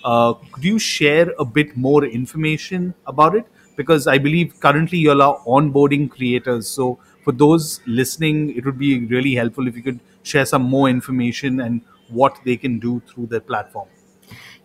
Uh, 0.03 0.33
could 0.51 0.63
you 0.63 0.77
share 0.77 1.33
a 1.39 1.45
bit 1.45 1.75
more 1.75 2.05
information 2.05 2.93
about 3.07 3.35
it? 3.35 3.45
Because 3.75 4.07
I 4.07 4.17
believe 4.17 4.59
currently 4.59 4.97
you 4.97 5.11
all 5.11 5.21
are 5.21 5.39
onboarding 5.39 6.09
creators. 6.09 6.67
So 6.67 6.99
for 7.23 7.31
those 7.31 7.81
listening, 7.85 8.55
it 8.55 8.65
would 8.65 8.77
be 8.77 9.05
really 9.05 9.35
helpful 9.35 9.67
if 9.67 9.75
you 9.75 9.83
could 9.83 9.99
share 10.23 10.45
some 10.45 10.63
more 10.63 10.89
information 10.89 11.59
and 11.61 11.81
what 12.09 12.39
they 12.45 12.55
can 12.55 12.79
do 12.79 13.01
through 13.07 13.27
the 13.27 13.41
platform. 13.41 13.87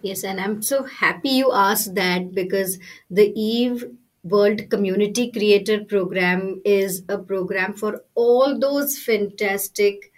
Yes, 0.02 0.24
and 0.24 0.40
I'm 0.40 0.62
so 0.62 0.84
happy 0.84 1.28
you 1.30 1.52
asked 1.52 1.94
that 1.94 2.34
because 2.34 2.78
the 3.10 3.32
Eve 3.38 3.84
World 4.22 4.68
Community 4.70 5.30
Creator 5.30 5.84
Program 5.84 6.60
is 6.64 7.02
a 7.08 7.18
program 7.18 7.74
for 7.74 8.02
all 8.14 8.58
those 8.58 8.98
fantastic, 8.98 10.12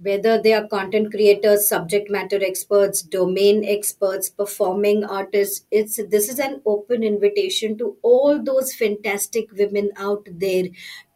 whether 0.00 0.40
they 0.40 0.52
are 0.52 0.66
content 0.68 1.10
creators, 1.10 1.68
subject 1.68 2.08
matter 2.10 2.38
experts, 2.42 3.02
domain 3.02 3.64
experts, 3.64 4.30
performing 4.30 5.04
artists. 5.04 5.66
It's 5.70 5.96
this 5.96 6.28
is 6.28 6.38
an 6.38 6.62
open 6.64 7.02
invitation 7.02 7.76
to 7.78 7.96
all 8.02 8.42
those 8.42 8.74
fantastic 8.74 9.50
women 9.52 9.90
out 9.96 10.28
there 10.30 10.64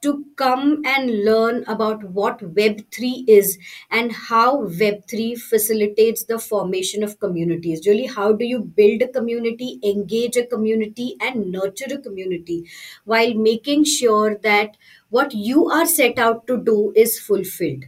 to 0.03 0.25
come 0.37 0.83
and 0.85 1.25
learn 1.25 1.64
about 1.68 2.03
what 2.03 2.40
Web3 2.57 3.25
is 3.29 3.57
and 3.88 4.11
how 4.11 4.66
Web3 4.66 5.38
facilitates 5.38 6.25
the 6.25 6.40
formation 6.40 7.05
of 7.05 7.21
communities. 7.21 7.87
Really, 7.87 8.07
how 8.07 8.33
do 8.33 8.45
you 8.45 8.61
build 8.61 9.03
a 9.03 9.09
community, 9.09 9.79
engage 9.85 10.37
a 10.37 10.45
community, 10.45 11.16
and 11.21 11.53
nurture 11.53 11.95
a 11.95 11.99
community 11.99 12.68
while 13.05 13.33
making 13.35 13.85
sure 13.85 14.37
that 14.42 14.77
what 15.09 15.33
you 15.33 15.71
are 15.71 15.87
set 15.87 16.18
out 16.18 16.47
to 16.49 16.59
do 16.59 16.92
is 16.97 17.21
fulfilled? 17.21 17.85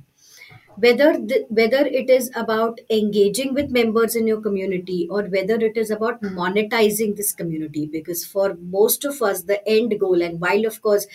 Whether 0.76 1.12
the, 1.18 1.46
whether 1.48 1.87
it 1.87 2.10
is 2.10 2.30
about 2.34 2.80
engaging 2.90 3.54
with 3.54 3.70
members 3.70 4.16
in 4.16 4.26
your 4.26 4.40
community 4.40 5.06
or 5.10 5.22
whether 5.24 5.54
it 5.54 5.76
is 5.76 5.90
about 5.90 6.20
monetizing 6.22 7.14
this 7.16 7.32
community 7.32 7.87
because 7.87 8.24
for 8.24 8.54
most 8.54 9.04
of 9.04 9.22
us 9.22 9.42
the 9.42 9.60
end 9.68 9.98
goal 10.00 10.20
and 10.22 10.40
while 10.40 10.66
of 10.66 10.80
course 10.82 11.06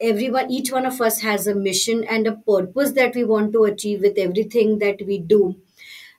everyone 0.00 0.50
each 0.50 0.70
one 0.72 0.86
of 0.86 1.00
us 1.00 1.20
has 1.20 1.46
a 1.46 1.54
mission 1.54 2.04
and 2.04 2.26
a 2.26 2.36
purpose 2.36 2.92
that 2.92 3.14
we 3.14 3.24
want 3.24 3.52
to 3.52 3.64
achieve 3.64 4.00
with 4.00 4.18
everything 4.18 4.78
that 4.78 5.00
we 5.06 5.18
do 5.18 5.56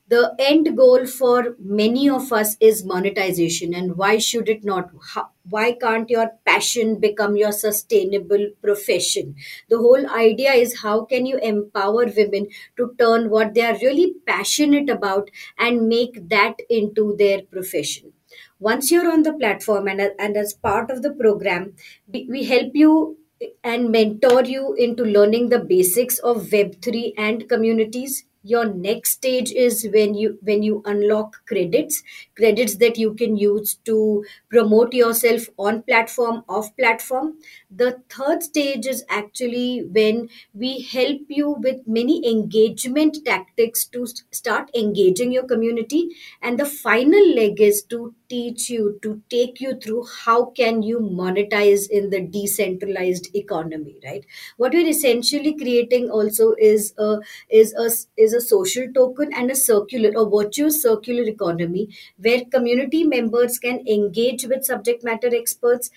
the 0.09 0.35
end 0.39 0.75
goal 0.75 1.05
for 1.05 1.55
many 1.59 2.09
of 2.09 2.33
us 2.33 2.57
is 2.59 2.83
monetization. 2.83 3.73
And 3.73 3.95
why 3.95 4.17
should 4.17 4.49
it 4.49 4.63
not? 4.63 4.89
How, 5.13 5.29
why 5.49 5.73
can't 5.73 6.09
your 6.09 6.31
passion 6.45 6.99
become 6.99 7.37
your 7.37 7.51
sustainable 7.51 8.49
profession? 8.61 9.35
The 9.69 9.77
whole 9.77 10.09
idea 10.09 10.53
is 10.53 10.81
how 10.81 11.05
can 11.05 11.25
you 11.25 11.37
empower 11.37 12.05
women 12.05 12.47
to 12.77 12.95
turn 12.97 13.29
what 13.29 13.53
they 13.53 13.61
are 13.61 13.77
really 13.81 14.15
passionate 14.25 14.89
about 14.89 15.29
and 15.57 15.87
make 15.87 16.29
that 16.29 16.55
into 16.69 17.15
their 17.17 17.43
profession. 17.43 18.13
Once 18.59 18.91
you're 18.91 19.11
on 19.11 19.23
the 19.23 19.33
platform 19.33 19.87
and, 19.87 20.01
and 20.19 20.37
as 20.37 20.53
part 20.53 20.91
of 20.91 21.01
the 21.01 21.11
program 21.11 21.73
we, 22.07 22.27
we 22.29 22.43
help 22.43 22.71
you 22.73 23.17
and 23.63 23.89
mentor 23.89 24.43
you 24.43 24.73
into 24.73 25.03
learning 25.03 25.49
the 25.49 25.59
basics 25.59 26.19
of 26.19 26.47
web3 26.47 27.13
and 27.17 27.47
communities 27.47 28.25
your 28.43 28.65
next 28.65 29.11
stage 29.11 29.51
is 29.51 29.87
when 29.93 30.13
you 30.13 30.37
when 30.41 30.63
you 30.63 30.81
unlock 30.85 31.41
credits 31.45 32.03
credits 32.37 32.75
that 32.77 32.97
you 32.97 33.13
can 33.13 33.35
use 33.35 33.75
to 33.85 34.23
promote 34.49 34.93
yourself 34.93 35.47
on 35.57 35.81
platform 35.83 36.43
off 36.47 36.75
platform. 36.77 37.33
The 37.69 38.01
third 38.09 38.43
stage 38.43 38.85
is 38.87 39.03
actually 39.09 39.83
when 39.91 40.29
we 40.53 40.81
help 40.81 41.21
you 41.27 41.51
with 41.51 41.87
many 41.87 42.25
engagement 42.27 43.17
tactics 43.25 43.85
to 43.87 44.05
start 44.31 44.69
engaging 44.75 45.31
your 45.31 45.43
community. 45.45 46.09
And 46.41 46.59
the 46.59 46.65
final 46.65 47.35
leg 47.35 47.59
is 47.61 47.83
to 47.89 48.13
teach 48.29 48.69
you 48.69 48.99
to 49.01 49.21
take 49.29 49.59
you 49.59 49.75
through 49.79 50.05
how 50.23 50.45
can 50.45 50.81
you 50.83 50.99
monetize 50.99 51.89
in 51.89 52.09
the 52.09 52.21
decentralized 52.21 53.33
economy 53.35 53.95
right? 54.03 54.25
What 54.57 54.73
we're 54.73 54.87
essentially 54.87 55.55
creating 55.57 56.09
also 56.09 56.53
is 56.59 56.93
a 56.97 57.17
is 57.49 57.73
a 57.73 57.89
is 58.21 58.33
a 58.33 58.41
social 58.41 58.87
token 58.93 59.33
and 59.33 59.49
a 59.51 59.55
circular 59.55 60.11
a 60.15 60.29
virtuous 60.29 60.81
circular 60.81 61.23
economy 61.23 61.89
where 62.17 62.45
community 62.45 63.03
members 63.03 63.57
can 63.59 63.85
engage 63.87 64.45
with 64.45 64.65
subject 64.65 65.03
matter 65.03 65.29
experts 65.33 65.89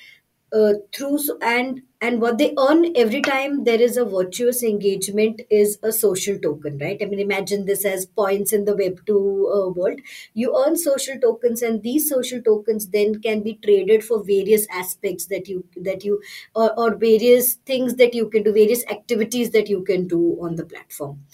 uh, 0.52 0.74
through 0.94 1.18
and 1.40 1.82
and 2.00 2.20
what 2.20 2.36
they 2.36 2.52
earn 2.58 2.96
every 2.96 3.22
time 3.22 3.62
there 3.64 3.80
is 3.80 3.96
a 3.96 4.04
virtuous 4.04 4.62
engagement 4.62 5.40
is 5.50 5.78
a 5.84 5.92
social 5.92 6.36
token 6.38 6.76
right? 6.78 6.98
I 7.00 7.06
mean 7.06 7.20
imagine 7.20 7.64
this 7.64 7.84
as 7.84 8.06
points 8.06 8.52
in 8.52 8.64
the 8.64 8.76
web 8.76 9.00
2 9.06 9.14
uh, 9.14 9.68
world. 9.70 10.00
You 10.34 10.56
earn 10.64 10.76
social 10.76 11.18
tokens 11.20 11.62
and 11.62 11.82
these 11.82 12.08
social 12.08 12.42
tokens 12.42 12.88
then 12.88 13.20
can 13.22 13.42
be 13.42 13.58
traded 13.64 14.04
for 14.04 14.22
various 14.22 14.66
aspects 14.70 15.26
that 15.26 15.48
you 15.48 15.64
that 15.76 16.04
you 16.04 16.20
or, 16.54 16.78
or 16.78 16.96
various 16.96 17.54
things 17.54 17.94
that 17.94 18.14
you 18.14 18.28
can 18.28 18.42
do 18.42 18.52
various 18.52 18.84
activities 18.88 19.50
that 19.50 19.68
you 19.68 19.82
can 19.82 20.06
do 20.06 20.36
on 20.40 20.56
the 20.56 20.64
platform. 20.64 21.24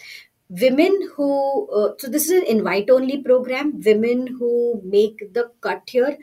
Women 0.51 1.11
who 1.15 1.69
uh, 1.71 1.95
so 1.99 2.09
this 2.09 2.31
is 2.31 2.43
an 2.43 2.47
invite 2.47 2.89
only 2.89 3.23
program. 3.23 3.81
Women 3.81 4.27
who 4.39 4.81
make 4.85 5.33
the 5.35 5.51
cut 5.61 5.83
here 5.87 6.19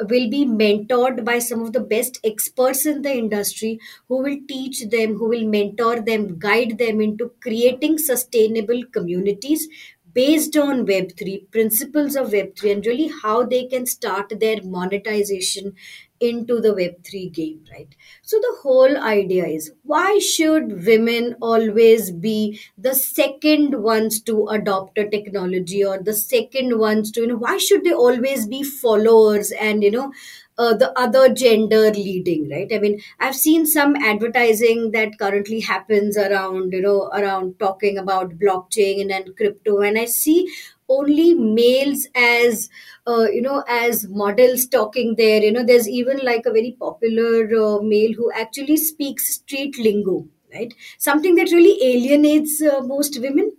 will 0.00 0.28
be 0.28 0.44
mentored 0.44 1.24
by 1.24 1.38
some 1.38 1.62
of 1.62 1.72
the 1.72 1.80
best 1.80 2.18
experts 2.24 2.84
in 2.86 3.02
the 3.02 3.12
industry 3.12 3.78
who 4.08 4.22
will 4.22 4.38
teach 4.48 4.84
them 4.90 5.14
who 5.16 5.28
will 5.28 5.46
mentor 5.46 6.00
them 6.00 6.38
guide 6.38 6.78
them 6.78 7.00
into 7.00 7.30
creating 7.40 7.98
sustainable 7.98 8.82
communities 8.92 9.68
based 10.12 10.56
on 10.56 10.86
web3 10.86 11.50
principles 11.50 12.16
of 12.16 12.30
web3 12.30 12.72
and 12.72 12.86
really 12.86 13.10
how 13.22 13.42
they 13.44 13.64
can 13.66 13.86
start 13.86 14.32
their 14.40 14.62
monetization 14.62 15.74
into 16.20 16.60
the 16.60 16.74
web3 16.74 17.28
game 17.28 17.64
right? 17.70 17.88
So 18.22 18.38
the 18.38 18.56
whole 18.62 18.96
idea 18.96 19.46
is 19.46 19.72
why 19.82 20.18
should 20.18 20.84
women 20.86 21.36
always 21.40 22.10
be 22.10 22.60
the 22.78 22.94
second 22.94 23.82
ones 23.82 24.20
to 24.22 24.46
adopt 24.48 24.98
a 24.98 25.08
technology 25.08 25.84
or 25.84 25.98
the 26.02 26.14
second 26.14 26.78
ones 26.78 27.10
to 27.12 27.20
you 27.22 27.26
know 27.28 27.36
why 27.36 27.58
should 27.58 27.84
they 27.84 27.92
always 27.92 28.46
be 28.46 28.62
followers 28.62 29.52
and 29.52 29.82
you 29.82 29.90
know 29.90 30.12
uh, 30.58 30.74
the 30.74 30.98
other 30.98 31.28
gender 31.32 31.90
leading 31.92 32.48
right? 32.50 32.70
I 32.72 32.78
mean 32.78 33.00
i've 33.20 33.36
seen 33.36 33.66
some 33.66 33.94
advertising 33.96 34.90
that 34.92 35.18
currently 35.18 35.60
happens 35.60 36.16
around 36.16 36.72
you 36.72 36.80
know 36.80 37.08
around 37.12 37.58
talking 37.58 37.98
about 37.98 38.38
blockchain 38.38 39.12
and 39.14 39.36
crypto. 39.36 39.80
And 39.80 39.98
i 39.98 40.04
see 40.06 40.48
only 40.88 41.34
males 41.34 42.06
as 42.14 42.68
uh, 43.06 43.26
you 43.32 43.42
know 43.42 43.64
as 43.68 44.06
models 44.08 44.66
talking 44.66 45.14
there. 45.16 45.42
You 45.42 45.52
know 45.52 45.64
there's 45.64 45.88
even 45.88 46.18
like 46.22 46.46
a 46.46 46.52
very 46.52 46.76
popular 46.78 47.44
uh, 47.60 47.80
male 47.82 48.12
who 48.16 48.30
actually 48.32 48.76
speaks 48.76 49.34
street 49.34 49.78
lingo 49.78 50.26
right? 50.54 50.72
Something 50.98 51.34
that 51.36 51.50
really 51.50 51.76
alienates 51.84 52.62
uh, 52.62 52.80
most 52.82 53.20
women 53.20 53.52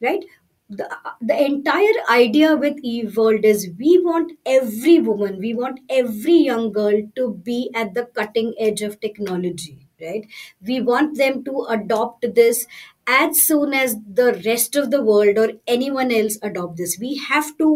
right? 0.00 0.24
The, 0.72 0.88
the 1.20 1.44
entire 1.44 1.94
idea 2.08 2.56
with 2.56 2.76
eve 2.84 3.16
world 3.16 3.44
is 3.44 3.68
we 3.76 3.98
want 4.04 4.32
every 4.46 5.00
woman 5.00 5.38
we 5.40 5.52
want 5.52 5.80
every 5.90 6.36
young 6.36 6.70
girl 6.70 7.02
to 7.16 7.34
be 7.44 7.70
at 7.74 7.92
the 7.94 8.04
cutting 8.14 8.54
edge 8.56 8.80
of 8.82 9.00
technology 9.00 9.78
right? 10.00 10.24
We 10.64 10.80
want 10.80 11.18
them 11.18 11.42
to 11.44 11.66
adopt 11.68 12.24
this 12.34 12.66
as 13.12 13.40
soon 13.42 13.72
as 13.74 13.96
the 14.20 14.26
rest 14.46 14.76
of 14.76 14.90
the 14.90 15.02
world 15.02 15.38
or 15.42 15.48
anyone 15.66 16.10
else 16.12 16.36
adopt 16.48 16.76
this 16.76 16.96
we 17.00 17.16
have 17.28 17.48
to 17.58 17.68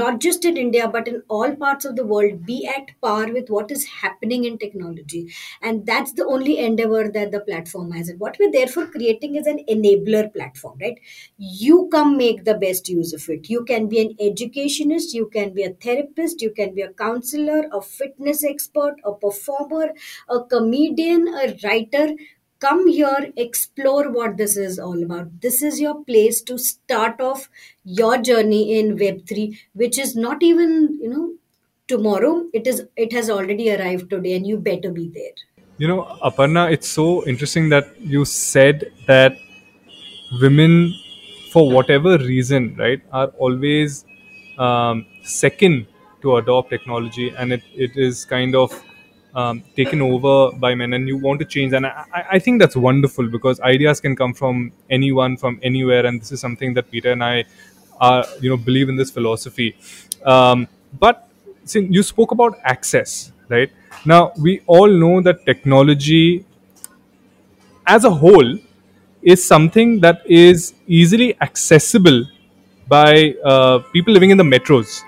not 0.00 0.18
just 0.26 0.44
in 0.50 0.56
india 0.62 0.88
but 0.94 1.06
in 1.12 1.22
all 1.28 1.54
parts 1.64 1.84
of 1.84 1.94
the 1.96 2.06
world 2.12 2.44
be 2.46 2.56
at 2.76 2.88
par 3.00 3.26
with 3.36 3.48
what 3.50 3.70
is 3.70 3.84
happening 4.02 4.44
in 4.44 4.58
technology. 4.58 5.28
And 5.60 5.86
that's 5.86 6.12
the 6.12 6.24
only 6.26 6.58
endeavor 6.58 7.10
that 7.12 7.30
the 7.32 7.40
platform 7.40 7.92
has. 7.92 8.08
And 8.08 8.18
what 8.20 8.36
we're 8.38 8.50
therefore 8.50 8.86
creating 8.86 9.36
is 9.36 9.46
an 9.46 9.60
enabler 9.68 10.32
platform 10.32 10.78
right? 10.80 10.98
You 11.38 11.88
come 11.92 12.16
make 12.16 12.44
the 12.44 12.54
best 12.54 12.88
use 12.88 13.12
of 13.12 13.28
it. 13.28 13.48
You 13.48 13.64
can 13.64 13.88
be 13.88 14.00
an 14.00 14.16
educationist 14.20 15.14
you 15.14 15.28
can 15.32 15.52
be 15.54 15.62
a 15.64 15.70
therapist 15.74 16.40
you 16.42 16.50
can 16.50 16.74
be 16.74 16.82
a 16.82 16.92
counselor 16.92 17.64
a 17.72 17.80
fitness 17.82 18.44
expert 18.44 18.94
a 19.04 19.12
performer 19.12 19.92
a 20.28 20.44
comedian 20.44 21.28
a 21.28 21.56
writer 21.64 22.08
come 22.64 22.86
here 22.86 23.32
explore 23.36 24.08
what 24.16 24.36
this 24.36 24.56
is 24.56 24.78
all 24.78 25.02
about. 25.02 25.28
This 25.40 25.62
is 25.62 25.80
your 25.80 25.94
place 26.04 26.40
to 26.42 26.58
start 26.58 27.20
off 27.20 27.48
your 27.84 28.18
journey 28.18 28.78
in 28.78 28.96
web3 28.96 29.58
which 29.74 29.98
is 29.98 30.14
not 30.16 30.42
even 30.42 30.98
you 31.00 31.10
know 31.14 31.32
tomorrow. 31.88 32.34
It 32.52 32.66
is 32.66 32.84
it 32.96 33.12
has 33.12 33.30
already 33.30 33.70
arrived 33.74 34.10
today 34.10 34.34
and 34.34 34.46
you 34.46 34.58
better 34.58 34.90
be 34.90 35.08
there. 35.08 35.34
You 35.78 35.88
know, 35.88 36.02
Aparna, 36.22 36.70
it's 36.72 36.88
so 36.88 37.26
interesting 37.26 37.68
that 37.70 38.00
you 38.00 38.24
said 38.24 38.92
that 39.06 39.36
women, 40.40 40.94
for 41.50 41.68
whatever 41.70 42.18
reason, 42.18 42.76
right, 42.78 43.02
are 43.10 43.28
always 43.38 44.04
um, 44.58 45.06
second 45.24 45.86
to 46.20 46.36
adopt 46.36 46.70
technology, 46.70 47.30
and 47.36 47.52
it, 47.52 47.62
it 47.74 47.96
is 47.96 48.24
kind 48.24 48.54
of 48.54 48.80
um, 49.34 49.62
taken 49.76 50.02
over 50.02 50.54
by 50.56 50.74
men, 50.74 50.92
and 50.92 51.08
you 51.08 51.16
want 51.16 51.40
to 51.40 51.46
change. 51.46 51.72
And 51.72 51.86
I, 51.86 52.04
I 52.32 52.38
think 52.38 52.60
that's 52.60 52.76
wonderful 52.76 53.28
because 53.28 53.60
ideas 53.60 54.00
can 54.00 54.14
come 54.16 54.34
from 54.34 54.72
anyone, 54.90 55.36
from 55.36 55.58
anywhere, 55.62 56.06
and 56.06 56.20
this 56.20 56.32
is 56.32 56.40
something 56.40 56.74
that 56.74 56.90
Peter 56.90 57.12
and 57.12 57.24
I 57.24 57.44
are, 58.00 58.24
you 58.40 58.50
know, 58.50 58.56
believe 58.56 58.88
in 58.88 58.96
this 58.96 59.10
philosophy. 59.10 59.76
Um, 60.24 60.68
but 60.98 61.28
since 61.64 61.90
you 61.90 62.02
spoke 62.02 62.32
about 62.32 62.58
access, 62.64 63.32
right? 63.48 63.70
Now 64.04 64.32
we 64.38 64.62
all 64.66 64.88
know 64.88 65.20
that 65.22 65.46
technology 65.46 66.44
as 67.86 68.04
a 68.04 68.10
whole 68.10 68.58
is 69.22 69.44
something 69.46 70.00
that 70.00 70.22
is 70.26 70.74
easily 70.86 71.40
accessible 71.40 72.24
by 72.88 73.34
uh, 73.44 73.78
people 73.92 74.12
living 74.12 74.30
in 74.30 74.36
the 74.36 74.44
metros. 74.44 75.02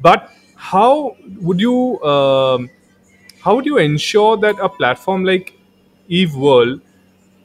But 0.00 0.30
how 0.56 1.16
would 1.40 1.60
you 1.60 2.02
um, 2.02 2.70
how 3.42 3.56
would 3.56 3.66
you 3.66 3.78
ensure 3.78 4.36
that 4.36 4.58
a 4.60 4.68
platform 4.68 5.24
like 5.24 5.58
Eve 6.08 6.34
World 6.36 6.80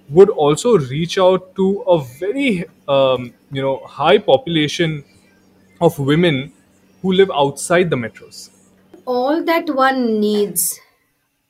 would 0.10 0.30
also 0.30 0.78
reach 0.78 1.18
out 1.18 1.56
to 1.56 1.82
a 1.82 2.02
very 2.20 2.66
um, 2.88 3.34
you 3.52 3.62
know 3.62 3.78
high 3.86 4.18
population 4.18 5.04
of 5.82 6.00
women 6.00 6.54
who 7.02 7.14
live 7.14 7.32
outside 7.32 7.90
the 7.90 7.96
metros? 7.96 8.50
all 9.06 9.44
that 9.44 9.70
one 9.70 10.20
needs 10.20 10.80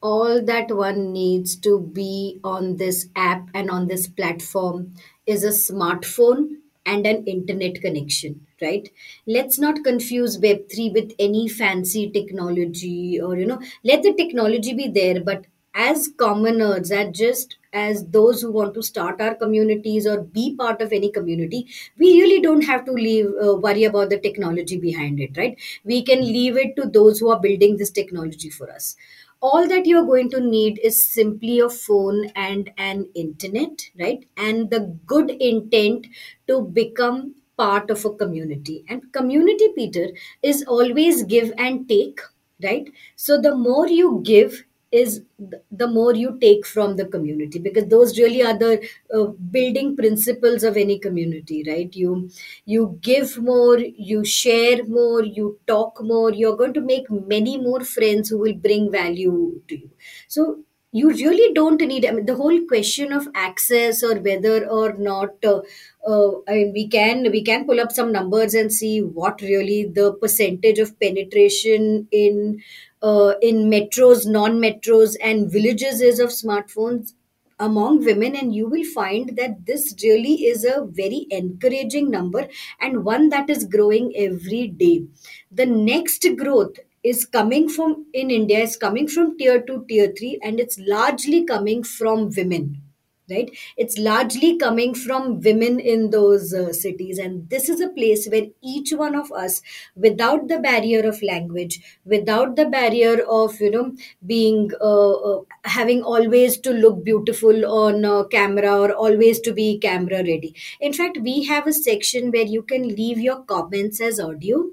all 0.02 0.42
that 0.46 0.72
one 0.80 1.12
needs 1.12 1.56
to 1.56 1.80
be 1.94 2.40
on 2.44 2.78
this 2.78 3.08
app 3.16 3.50
and 3.56 3.72
on 3.72 3.88
this 3.88 4.08
platform 4.08 4.94
is 5.26 5.44
a 5.44 5.50
smartphone 5.50 6.50
and 6.86 7.08
an 7.08 7.24
internet 7.26 7.82
connection 7.82 8.47
right? 8.62 8.90
Let's 9.26 9.60
not 9.60 9.84
confuse 9.84 10.38
web3 10.38 10.90
with 10.92 11.14
any 11.20 11.48
fancy 11.48 12.10
technology 12.10 13.20
or 13.22 13.38
you 13.38 13.46
know 13.46 13.60
let 13.84 14.04
the 14.04 14.14
technology 14.14 14.74
be 14.74 14.88
there 14.88 15.22
but 15.22 15.46
as 15.74 16.10
commoners 16.18 16.92
as 16.92 17.16
just 17.16 17.58
as 17.72 18.04
those 18.08 18.42
who 18.42 18.52
want 18.52 18.74
to 18.74 18.82
start 18.82 19.22
our 19.22 19.36
communities 19.36 20.08
or 20.08 20.22
be 20.22 20.56
part 20.56 20.82
of 20.82 20.92
any 20.92 21.12
community 21.12 21.68
we 22.00 22.20
really 22.22 22.42
don't 22.42 22.64
have 22.64 22.84
to 22.86 22.92
leave 22.92 23.28
uh, 23.46 23.54
worry 23.56 23.84
about 23.84 24.10
the 24.10 24.20
technology 24.20 24.78
behind 24.78 25.20
it 25.20 25.38
right? 25.38 25.58
We 25.84 26.02
can 26.04 26.22
leave 26.22 26.58
it 26.58 26.76
to 26.78 26.88
those 26.90 27.20
who 27.20 27.30
are 27.30 27.40
building 27.40 27.78
this 27.78 27.92
technology 27.92 28.50
for 28.50 28.72
us. 28.72 28.96
All 29.40 29.68
that 29.68 29.86
you're 29.86 30.06
going 30.06 30.30
to 30.32 30.40
need 30.42 30.80
is 30.84 31.06
simply 31.06 31.60
a 31.60 31.70
phone 31.70 32.32
and 32.36 32.72
an 32.78 33.08
internet 33.14 33.90
right? 34.00 34.26
And 34.36 34.70
the 34.72 34.98
good 35.06 35.30
intent 35.30 36.08
to 36.48 36.62
become 36.62 37.36
part 37.58 37.90
of 37.90 38.06
a 38.06 38.12
community. 38.12 38.84
And 38.88 39.12
community 39.12 39.70
peter 39.76 40.10
is 40.44 40.64
always 40.68 41.24
give 41.24 41.52
and 41.58 41.88
take 41.90 42.20
right? 42.64 42.92
So 43.16 43.40
the 43.40 43.56
more 43.56 43.88
you 43.88 44.22
give 44.26 44.64
is 44.90 45.22
the 45.70 45.86
more 45.88 46.16
you 46.16 46.38
take 46.40 46.66
from 46.66 46.96
the 46.96 47.06
community 47.06 47.60
because 47.60 47.88
those 47.88 48.18
really 48.18 48.42
are 48.42 48.58
the 48.58 48.88
uh, 49.14 49.26
building 49.52 49.98
principles 49.98 50.64
of 50.64 50.78
any 50.78 50.98
community 50.98 51.64
right? 51.68 51.94
You 51.94 52.30
you 52.66 52.98
give 53.02 53.38
more 53.38 53.78
you 53.80 54.24
share 54.24 54.84
more 54.86 55.24
you 55.24 55.60
talk 55.68 56.02
more 56.02 56.32
you're 56.32 56.56
going 56.56 56.74
to 56.74 56.82
make 56.82 57.10
many 57.12 57.58
more 57.58 57.82
friends 57.84 58.30
who 58.30 58.38
will 58.38 58.54
bring 58.54 58.90
value 58.92 59.62
to 59.68 59.78
you. 59.78 59.90
So 60.30 60.60
you 60.94 61.10
really 61.10 61.54
don't 61.54 61.82
need 61.82 62.06
I 62.06 62.12
mean, 62.12 62.26
the 62.26 62.36
whole 62.36 62.60
question 62.66 63.12
of 63.12 63.28
access 63.36 64.04
or 64.04 64.16
whether 64.16 64.66
or 64.70 64.94
not 64.94 65.32
uh, 65.46 65.60
uh, 66.08 66.32
I 66.48 66.54
mean, 66.54 66.72
we 66.74 66.88
can 66.88 67.30
we 67.32 67.44
can 67.44 67.66
pull 67.66 67.80
up 67.80 67.92
some 67.92 68.12
numbers 68.12 68.54
and 68.54 68.72
see 68.72 69.02
what 69.02 69.42
really 69.42 69.84
the 69.84 70.14
percentage 70.14 70.80
of 70.80 70.98
penetration 71.00 72.08
in 72.12 72.62
uh, 73.02 73.34
in 73.42 73.70
metros, 73.70 74.26
non-metros, 74.26 75.16
and 75.22 75.52
villages 75.52 76.02
is 76.02 76.20
of 76.20 76.30
smartphones 76.30 77.14
among 77.60 78.06
women. 78.06 78.36
And 78.36 78.56
you 78.56 78.70
will 78.70 78.86
find 78.86 79.36
that 79.38 79.66
this 79.66 79.94
really 80.04 80.46
is 80.46 80.64
a 80.64 80.86
very 80.90 81.28
encouraging 81.30 82.10
number 82.10 82.48
and 82.80 83.04
one 83.04 83.30
that 83.30 83.50
is 83.50 83.66
growing 83.66 84.14
every 84.16 84.68
day. 84.68 85.06
The 85.52 85.66
next 85.66 86.26
growth 86.38 86.78
is 87.04 87.26
coming 87.26 87.70
from 87.70 88.06
in 88.12 88.32
india 88.32 88.60
is 88.60 88.76
coming 88.76 89.08
from 89.08 89.38
tier 89.38 89.62
2 89.62 89.86
tier 89.88 90.12
3 90.18 90.40
and 90.44 90.60
it's 90.60 90.80
largely 90.80 91.46
coming 91.46 91.84
from 91.84 92.30
women 92.36 92.82
right? 93.30 93.50
It's 93.78 93.98
largely 93.98 94.58
coming 94.58 94.94
from 94.94 95.42
women 95.42 95.80
in 95.80 96.10
those 96.12 96.54
uh, 96.54 96.72
cities 96.74 97.18
and 97.18 97.50
this 97.50 97.70
is 97.70 97.82
a 97.82 97.90
place 97.90 98.28
where 98.30 98.48
each 98.64 98.92
one 98.94 99.16
of 99.16 99.32
us 99.32 99.62
without 99.96 100.48
the 100.48 100.60
barrier 100.60 101.02
of 101.08 101.22
language 101.22 101.80
without 102.06 102.56
the 102.56 102.66
barrier 102.66 103.24
of 103.28 103.60
you 103.60 103.72
know 103.72 103.94
being 104.26 104.72
uh, 104.82 105.12
uh, 105.14 105.42
having 105.66 106.04
always 106.04 106.58
to 106.60 106.72
look 106.72 107.04
beautiful 107.04 107.66
on 107.66 108.30
camera 108.30 108.78
or 108.80 108.92
always 108.94 109.40
to 109.42 109.54
be 109.54 109.78
camera 109.80 110.18
ready. 110.18 110.56
In 110.80 110.94
fact 110.94 111.18
we 111.22 111.44
have 111.46 111.68
a 111.68 111.74
section 111.74 112.32
where 112.32 112.46
you 112.46 112.62
can 112.64 112.88
leave 112.88 113.20
your 113.20 113.42
comments 113.44 114.00
as 114.02 114.20
audio 114.20 114.66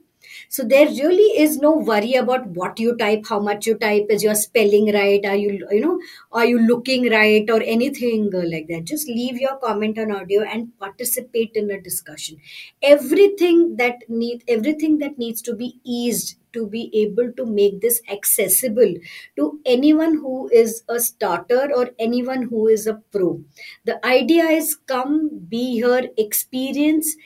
so 0.48 0.62
there 0.62 0.86
really 0.86 1.30
is 1.44 1.58
no 1.58 1.72
worry 1.72 2.14
about 2.14 2.46
what 2.48 2.78
you 2.78 2.96
type 2.96 3.24
how 3.28 3.40
much 3.40 3.66
you 3.66 3.76
type 3.76 4.06
is 4.10 4.22
your 4.22 4.34
spelling 4.34 4.92
right 4.92 5.24
are 5.24 5.36
you 5.36 5.66
you 5.70 5.80
know 5.80 5.98
are 6.32 6.44
you 6.44 6.58
looking 6.58 7.10
right 7.10 7.48
or 7.50 7.62
anything 7.62 8.30
like 8.32 8.66
that. 8.68 8.84
Just 8.84 9.08
leave 9.08 9.38
your 9.38 9.56
comment 9.56 9.98
on 9.98 10.10
audio 10.10 10.42
and 10.42 10.76
participate 10.78 11.52
in 11.54 11.70
a 11.70 11.80
discussion. 11.80 12.38
Everything 12.82 13.76
that 13.76 14.08
need 14.08 14.44
everything 14.48 14.98
that 14.98 15.18
needs 15.18 15.42
to 15.42 15.54
be 15.54 15.80
eased 15.84 16.36
to 16.52 16.66
be 16.66 16.90
able 16.94 17.32
to 17.32 17.44
make 17.44 17.80
this 17.80 18.00
accessible 18.10 18.94
to 19.36 19.60
anyone 19.66 20.14
who 20.14 20.48
is 20.52 20.84
a 20.88 21.00
starter 21.00 21.68
or 21.74 21.90
anyone 21.98 22.42
who 22.42 22.68
is 22.68 22.86
a 22.86 22.94
pro. 23.12 23.40
The 23.84 24.04
idea 24.06 24.44
is 24.44 24.76
come 24.86 25.30
be 25.48 25.72
here 25.74 26.08
experience 26.16 27.16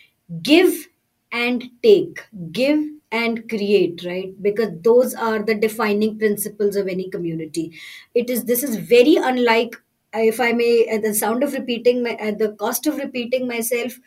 give 0.42 0.88
and 1.32 1.64
take. 1.82 2.20
Give 2.52 2.80
and 3.10 3.48
create 3.48 4.04
right? 4.04 4.40
Because 4.42 4.70
those 4.82 5.14
are 5.14 5.42
the 5.42 5.54
defining 5.54 6.18
principles 6.18 6.76
of 6.76 6.88
any 6.88 7.08
community. 7.10 7.72
It 8.14 8.28
is 8.30 8.44
this 8.44 8.62
is 8.62 8.76
very 8.76 9.16
unlike 9.16 9.76
if 10.14 10.40
i 10.40 10.52
may 10.52 10.86
at 10.86 11.02
the 11.02 11.12
sound 11.14 11.42
of 11.42 11.52
repeating 11.52 12.02
my 12.02 12.12
at 12.14 12.38
the 12.38 12.48
cost 12.52 12.86
of 12.86 12.96
repeating 12.96 13.46
myself 13.46 13.98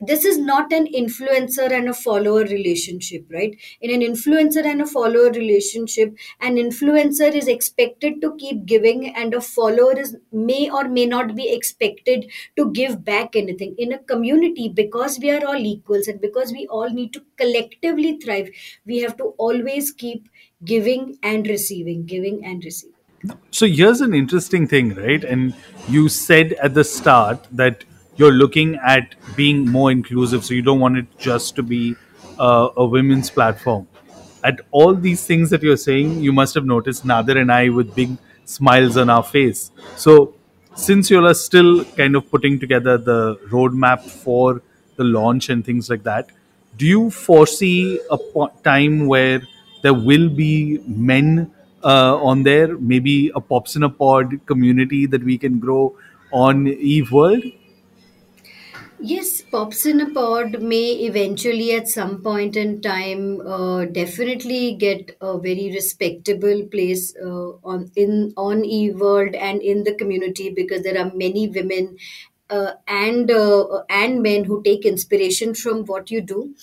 this 0.00 0.24
is 0.24 0.38
not 0.38 0.72
an 0.72 0.86
influencer 0.86 1.70
and 1.72 1.88
a 1.88 1.94
follower 1.94 2.44
relationship 2.44 3.24
right? 3.30 3.56
In 3.80 3.90
an 3.90 4.00
influencer 4.00 4.64
and 4.64 4.80
a 4.80 4.86
follower 4.86 5.30
relationship 5.30 6.14
an 6.40 6.56
influencer 6.56 7.34
is 7.34 7.48
expected 7.48 8.20
to 8.22 8.34
keep 8.36 8.64
giving 8.64 9.14
and 9.14 9.34
a 9.34 9.40
follower 9.40 9.98
is 9.98 10.16
may 10.32 10.70
or 10.70 10.84
may 10.88 11.06
not 11.06 11.34
be 11.34 11.52
expected 11.52 12.30
to 12.56 12.70
give 12.72 13.04
back 13.04 13.34
anything. 13.34 13.74
In 13.78 13.92
a 13.92 13.98
community 13.98 14.68
because 14.68 15.18
we 15.18 15.30
are 15.30 15.44
all 15.44 15.56
equals 15.56 16.06
and 16.06 16.20
because 16.20 16.52
we 16.52 16.66
all 16.68 16.88
need 16.90 17.12
to 17.14 17.22
collectively 17.36 18.18
thrive 18.18 18.50
we 18.86 18.98
have 18.98 19.16
to 19.16 19.34
always 19.38 19.90
keep 19.92 20.28
giving 20.64 21.18
and 21.22 21.46
receiving 21.46 22.06
giving 22.06 22.44
and 22.44 22.64
receiving. 22.64 22.94
So 23.50 23.66
here's 23.66 24.00
an 24.00 24.14
interesting 24.14 24.68
thing, 24.68 24.94
right? 24.94 25.24
And 25.24 25.54
you 25.88 26.08
said 26.08 26.52
at 26.54 26.74
the 26.74 26.84
start 26.84 27.46
that 27.50 27.84
you're 28.18 28.32
looking 28.32 28.74
at 28.84 29.14
being 29.36 29.68
more 29.70 29.90
inclusive, 29.90 30.44
so 30.44 30.54
you 30.54 30.62
don't 30.62 30.80
want 30.80 30.98
it 30.98 31.06
just 31.18 31.54
to 31.56 31.62
be 31.62 31.94
uh, 32.38 32.68
a 32.76 32.84
women's 32.84 33.30
platform. 33.30 33.86
At 34.44 34.60
all 34.70 34.94
these 34.94 35.24
things 35.24 35.50
that 35.50 35.62
you're 35.62 35.76
saying, 35.76 36.20
you 36.20 36.32
must 36.32 36.54
have 36.54 36.64
noticed 36.64 37.04
Nadir 37.04 37.38
and 37.38 37.52
I 37.52 37.68
with 37.68 37.94
big 37.94 38.16
smiles 38.44 38.96
on 38.96 39.10
our 39.10 39.22
face. 39.22 39.70
So 39.96 40.34
since 40.74 41.10
you 41.10 41.24
are 41.24 41.34
still 41.34 41.84
kind 41.84 42.16
of 42.16 42.30
putting 42.30 42.58
together 42.58 42.98
the 42.98 43.36
roadmap 43.50 44.02
for 44.02 44.62
the 44.96 45.04
launch 45.04 45.48
and 45.48 45.64
things 45.64 45.90
like 45.90 46.02
that, 46.04 46.30
do 46.76 46.86
you 46.86 47.10
foresee 47.10 48.00
a 48.10 48.18
time 48.64 49.06
where 49.06 49.42
there 49.82 49.94
will 49.94 50.28
be 50.28 50.78
men 50.86 51.52
uh, 51.84 52.16
on 52.16 52.42
there, 52.42 52.76
maybe 52.78 53.30
a 53.34 53.40
Pops 53.40 53.76
in 53.76 53.82
a 53.82 53.88
Pod 53.90 54.40
community 54.46 55.06
that 55.06 55.22
we 55.22 55.38
can 55.38 55.58
grow 55.58 55.96
on 56.32 56.66
Eve 56.66 57.12
World? 57.12 57.42
Yes, 59.00 59.42
Pops 59.42 59.86
in 59.86 60.00
a 60.00 60.10
Pod 60.10 60.60
may 60.60 60.92
eventually, 61.10 61.72
at 61.72 61.88
some 61.88 62.20
point 62.22 62.56
in 62.56 62.80
time, 62.80 63.40
uh, 63.46 63.84
definitely 63.84 64.74
get 64.74 65.16
a 65.20 65.38
very 65.38 65.70
respectable 65.72 66.64
place 66.66 67.14
uh, 67.16 67.50
on 67.62 67.90
in 67.94 68.32
on 68.36 68.62
eWorld 68.62 69.36
and 69.36 69.62
in 69.62 69.84
the 69.84 69.94
community 69.94 70.50
because 70.50 70.82
there 70.82 70.98
are 70.98 71.12
many 71.14 71.48
women 71.48 71.96
uh, 72.50 72.72
and 72.88 73.30
uh, 73.30 73.82
and 73.88 74.20
men 74.22 74.44
who 74.44 74.62
take 74.64 74.84
inspiration 74.84 75.54
from 75.54 75.84
what 75.84 76.10
you 76.10 76.20
do 76.20 76.54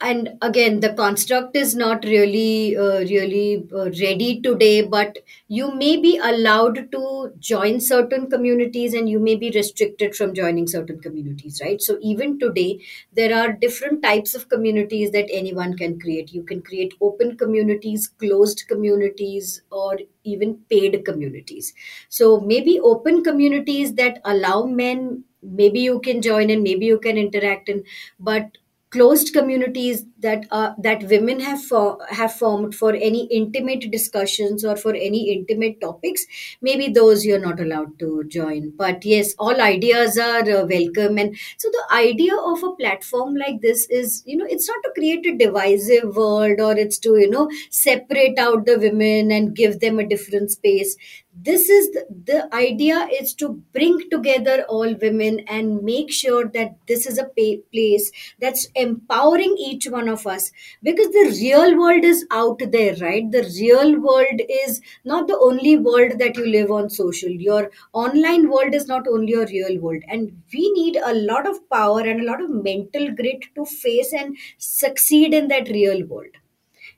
and 0.00 0.28
again 0.42 0.78
the 0.78 0.92
construct 0.94 1.56
is 1.56 1.74
not 1.74 2.04
really 2.04 2.76
uh, 2.76 3.00
really 3.12 3.66
uh, 3.74 3.86
ready 4.00 4.40
today 4.40 4.80
but 4.80 5.18
you 5.48 5.74
may 5.74 5.96
be 5.96 6.18
allowed 6.22 6.76
to 6.92 7.32
join 7.40 7.80
certain 7.80 8.30
communities 8.30 8.94
and 8.94 9.08
you 9.08 9.18
may 9.18 9.34
be 9.34 9.50
restricted 9.50 10.14
from 10.14 10.34
joining 10.34 10.68
certain 10.68 11.00
communities 11.00 11.60
right? 11.64 11.82
So 11.82 11.98
even 12.00 12.38
today 12.38 12.78
there 13.12 13.36
are 13.36 13.52
different 13.52 14.00
types 14.04 14.36
of 14.36 14.48
communities 14.48 15.10
that 15.10 15.26
anyone 15.32 15.76
can 15.76 15.98
create. 15.98 16.32
You 16.32 16.44
can 16.44 16.62
create 16.62 16.94
open 17.00 17.36
communities 17.36 18.06
closed 18.06 18.64
communities 18.68 19.62
or 19.72 19.98
even 20.22 20.58
paid 20.70 21.04
communities. 21.04 21.74
So 22.08 22.38
maybe 22.38 22.78
open 22.78 23.24
communities 23.24 23.94
that 23.94 24.20
allow 24.24 24.64
men 24.64 25.24
maybe 25.42 25.80
you 25.80 26.00
can 26.00 26.20
join 26.20 26.50
and 26.50 26.62
maybe 26.62 26.86
you 26.86 26.98
can 26.98 27.16
interact 27.16 27.68
in 27.68 27.84
but 28.18 28.58
closed 28.90 29.32
communities 29.34 30.04
that 30.20 30.46
uh, 30.50 30.72
that 30.78 31.02
women 31.04 31.40
have 31.40 31.62
for, 31.62 31.98
have 32.08 32.32
formed 32.32 32.74
for 32.74 32.94
any 32.94 33.26
intimate 33.26 33.90
discussions 33.90 34.64
or 34.64 34.76
for 34.76 34.94
any 34.94 35.30
intimate 35.32 35.80
topics 35.80 36.24
maybe 36.62 36.88
those 36.88 37.24
you're 37.24 37.38
not 37.40 37.60
allowed 37.60 37.98
to 37.98 38.24
join. 38.28 38.70
But 38.76 39.04
yes 39.04 39.34
all 39.38 39.60
ideas 39.60 40.18
are 40.18 40.42
uh, 40.50 40.64
welcome. 40.66 41.18
And 41.18 41.36
so 41.58 41.68
the 41.70 41.94
idea 41.94 42.34
of 42.36 42.62
a 42.62 42.72
platform 42.76 43.34
like 43.34 43.60
this 43.60 43.86
is 43.90 44.22
you 44.26 44.36
know 44.36 44.46
it's 44.48 44.68
not 44.68 44.78
to 44.84 44.92
create 44.94 45.26
a 45.26 45.36
divisive 45.36 46.16
world 46.16 46.60
or 46.60 46.76
it's 46.76 46.98
to 47.00 47.16
you 47.18 47.30
know 47.30 47.48
separate 47.70 48.38
out 48.38 48.66
the 48.66 48.78
women 48.78 49.30
and 49.30 49.54
give 49.54 49.80
them 49.80 49.98
a 49.98 50.06
different 50.08 50.50
space 50.50 50.96
this 51.40 51.68
is 51.68 51.90
the, 51.92 52.04
the 52.24 52.54
idea 52.54 53.08
is 53.20 53.32
to 53.34 53.62
bring 53.72 53.98
together 54.10 54.64
all 54.68 54.94
women 55.00 55.40
and 55.46 55.82
make 55.82 56.10
sure 56.10 56.46
that 56.48 56.76
this 56.86 57.06
is 57.06 57.18
a 57.18 57.24
pa- 57.24 57.62
place 57.72 58.10
that's 58.40 58.66
empowering 58.74 59.54
each 59.58 59.86
one 59.86 60.08
of 60.08 60.26
us. 60.26 60.50
Because 60.82 61.08
the 61.08 61.36
real 61.40 61.78
world 61.78 62.04
is 62.04 62.26
out 62.30 62.60
there 62.72 62.96
right? 63.00 63.30
The 63.30 63.42
real 63.60 64.00
world 64.00 64.40
is 64.48 64.80
not 65.04 65.28
the 65.28 65.38
only 65.38 65.76
world 65.76 66.18
that 66.18 66.36
you 66.36 66.46
live 66.46 66.70
on 66.70 66.90
social. 66.90 67.30
Your 67.30 67.70
online 67.92 68.50
world 68.50 68.74
is 68.74 68.86
not 68.88 69.06
only 69.06 69.32
your 69.32 69.46
real 69.46 69.78
world. 69.80 70.02
And 70.08 70.42
we 70.52 70.72
need 70.72 70.96
a 70.96 71.14
lot 71.14 71.48
of 71.48 71.68
power 71.70 72.00
and 72.00 72.20
a 72.20 72.24
lot 72.24 72.42
of 72.42 72.50
mental 72.50 73.12
grit 73.14 73.44
to 73.54 73.64
face 73.64 74.12
and 74.12 74.36
succeed 74.58 75.34
in 75.34 75.48
that 75.48 75.68
real 75.68 76.04
world. 76.06 76.34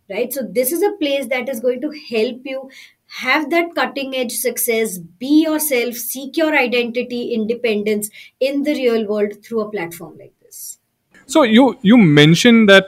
Right? 0.09 0.33
So 0.33 0.43
this 0.43 0.73
is 0.73 0.83
a 0.83 0.93
place 1.01 1.27
that 1.29 1.49
is 1.49 1.61
going 1.61 1.81
to 1.83 1.91
help 2.11 2.41
you 2.45 2.69
have 3.19 3.51
that 3.51 3.75
cutting 3.75 4.15
edge 4.15 4.33
success 4.33 4.99
be 4.99 5.43
yourself 5.43 5.95
seek 5.95 6.37
your 6.37 6.57
identity 6.57 7.35
independence 7.35 8.11
in 8.39 8.63
the 8.63 8.75
real 8.75 9.07
world 9.07 9.33
through 9.45 9.61
a 9.61 9.71
platform 9.71 10.17
like 10.19 10.33
this 10.43 10.79
So 11.27 11.43
you 11.43 11.79
you 11.83 11.97
mentioned 11.97 12.69
that 12.69 12.87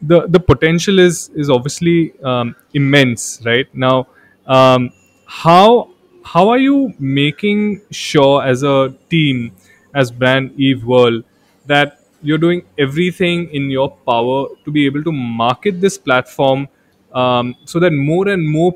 the 0.00 0.26
the 0.28 0.40
potential 0.40 0.98
is 0.98 1.30
is 1.34 1.50
obviously 1.50 2.12
um, 2.22 2.54
immense, 2.72 3.40
right? 3.44 3.66
Now, 3.74 4.06
um, 4.46 4.90
how 5.26 5.90
how 6.24 6.48
are 6.50 6.58
you 6.58 6.94
making 6.98 7.82
sure 7.90 8.42
as 8.44 8.62
a 8.62 8.94
team, 9.10 9.52
as 9.94 10.10
Brand 10.10 10.52
Eve 10.56 10.84
World, 10.84 11.24
that 11.66 12.00
you're 12.22 12.38
doing 12.38 12.62
everything 12.78 13.48
in 13.50 13.70
your 13.70 13.90
power 14.12 14.46
to 14.64 14.70
be 14.70 14.86
able 14.86 15.02
to 15.04 15.12
market 15.12 15.80
this 15.80 15.98
platform 15.98 16.68
um, 17.12 17.54
so 17.64 17.78
that 17.80 17.92
more 17.92 18.28
and 18.28 18.48
more 18.48 18.72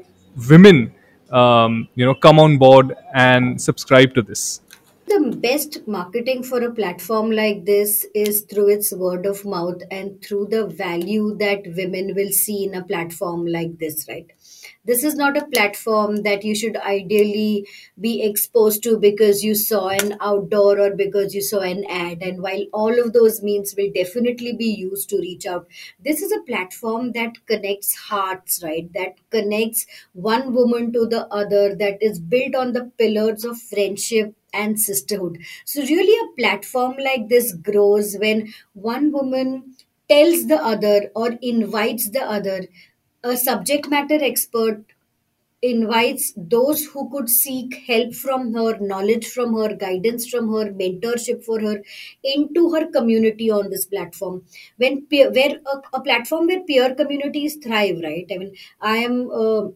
women, 0.48 0.92
um, 1.30 1.88
you 1.94 2.04
know, 2.04 2.14
come 2.14 2.38
on 2.38 2.58
board 2.58 2.94
and 3.14 3.60
subscribe 3.60 4.14
to 4.14 4.22
this? 4.22 4.60
the 5.08 5.34
best 5.36 5.88
marketing 5.88 6.42
for 6.42 6.62
a 6.62 6.70
platform 6.70 7.30
like 7.30 7.64
this 7.64 8.06
is 8.14 8.42
through 8.42 8.68
its 8.68 8.92
word 8.92 9.24
of 9.24 9.42
mouth 9.44 9.80
and 9.90 10.22
through 10.22 10.46
the 10.46 10.66
value 10.66 11.34
that 11.38 11.62
women 11.76 12.14
will 12.14 12.30
see 12.30 12.64
in 12.64 12.74
a 12.74 12.84
platform 12.84 13.46
like 13.46 13.78
this 13.78 14.06
right 14.06 14.30
this 14.84 15.04
is 15.04 15.14
not 15.14 15.36
a 15.36 15.46
platform 15.46 16.22
that 16.22 16.44
you 16.44 16.54
should 16.54 16.76
ideally 16.76 17.66
be 18.00 18.22
exposed 18.22 18.82
to 18.82 18.98
because 18.98 19.42
you 19.44 19.54
saw 19.54 19.88
an 19.88 20.16
outdoor 20.20 20.80
or 20.80 20.94
because 20.94 21.34
you 21.34 21.42
saw 21.42 21.60
an 21.60 21.84
ad 21.88 22.22
and 22.22 22.42
while 22.42 22.64
all 22.72 22.98
of 22.98 23.12
those 23.12 23.42
means 23.42 23.74
will 23.76 23.90
definitely 23.94 24.52
be 24.52 24.66
used 24.66 25.08
to 25.10 25.18
reach 25.18 25.46
out 25.46 25.66
this 26.04 26.22
is 26.22 26.32
a 26.32 26.42
platform 26.42 27.12
that 27.12 27.34
connects 27.46 27.94
hearts 27.94 28.62
right 28.62 28.92
that 28.92 29.14
connects 29.30 29.86
one 30.12 30.54
woman 30.54 30.92
to 30.92 31.06
the 31.06 31.26
other 31.28 31.74
that 31.74 32.02
is 32.02 32.18
built 32.20 32.54
on 32.54 32.72
the 32.72 32.84
pillars 32.98 33.44
of 33.44 33.60
friendship 33.60 34.34
and 34.54 34.80
sisterhood. 34.80 35.38
So, 35.66 35.82
really, 35.82 36.16
a 36.26 36.40
platform 36.40 36.96
like 36.98 37.28
this 37.28 37.52
grows 37.52 38.16
when 38.16 38.54
one 38.72 39.12
woman 39.12 39.74
tells 40.08 40.46
the 40.46 40.56
other 40.56 41.10
or 41.14 41.32
invites 41.42 42.08
the 42.10 42.22
other, 42.22 42.66
a 43.24 43.36
subject 43.36 43.88
matter 43.88 44.18
expert 44.22 44.84
invites 45.62 46.32
those 46.36 46.84
who 46.86 47.10
could 47.10 47.28
seek 47.28 47.74
help 47.88 48.14
from 48.14 48.54
her, 48.54 48.78
knowledge 48.80 49.28
from 49.28 49.54
her, 49.56 49.74
guidance 49.74 50.28
from 50.28 50.48
her, 50.52 50.72
mentorship 50.72 51.44
for 51.44 51.60
her 51.60 51.82
into 52.22 52.70
her 52.74 52.86
community 52.90 53.50
on 53.50 53.70
this 53.70 53.86
platform. 53.86 54.44
When 54.76 55.06
peer, 55.06 55.32
where 55.32 55.60
a, 55.74 55.82
a 55.98 56.00
platform 56.02 56.46
where 56.46 56.62
peer 56.62 56.94
communities 56.94 57.56
thrive, 57.56 58.00
right? 58.02 58.26
I 58.30 58.38
mean, 58.38 58.54
I 58.80 58.98
am. 58.98 59.30
Uh, 59.30 59.68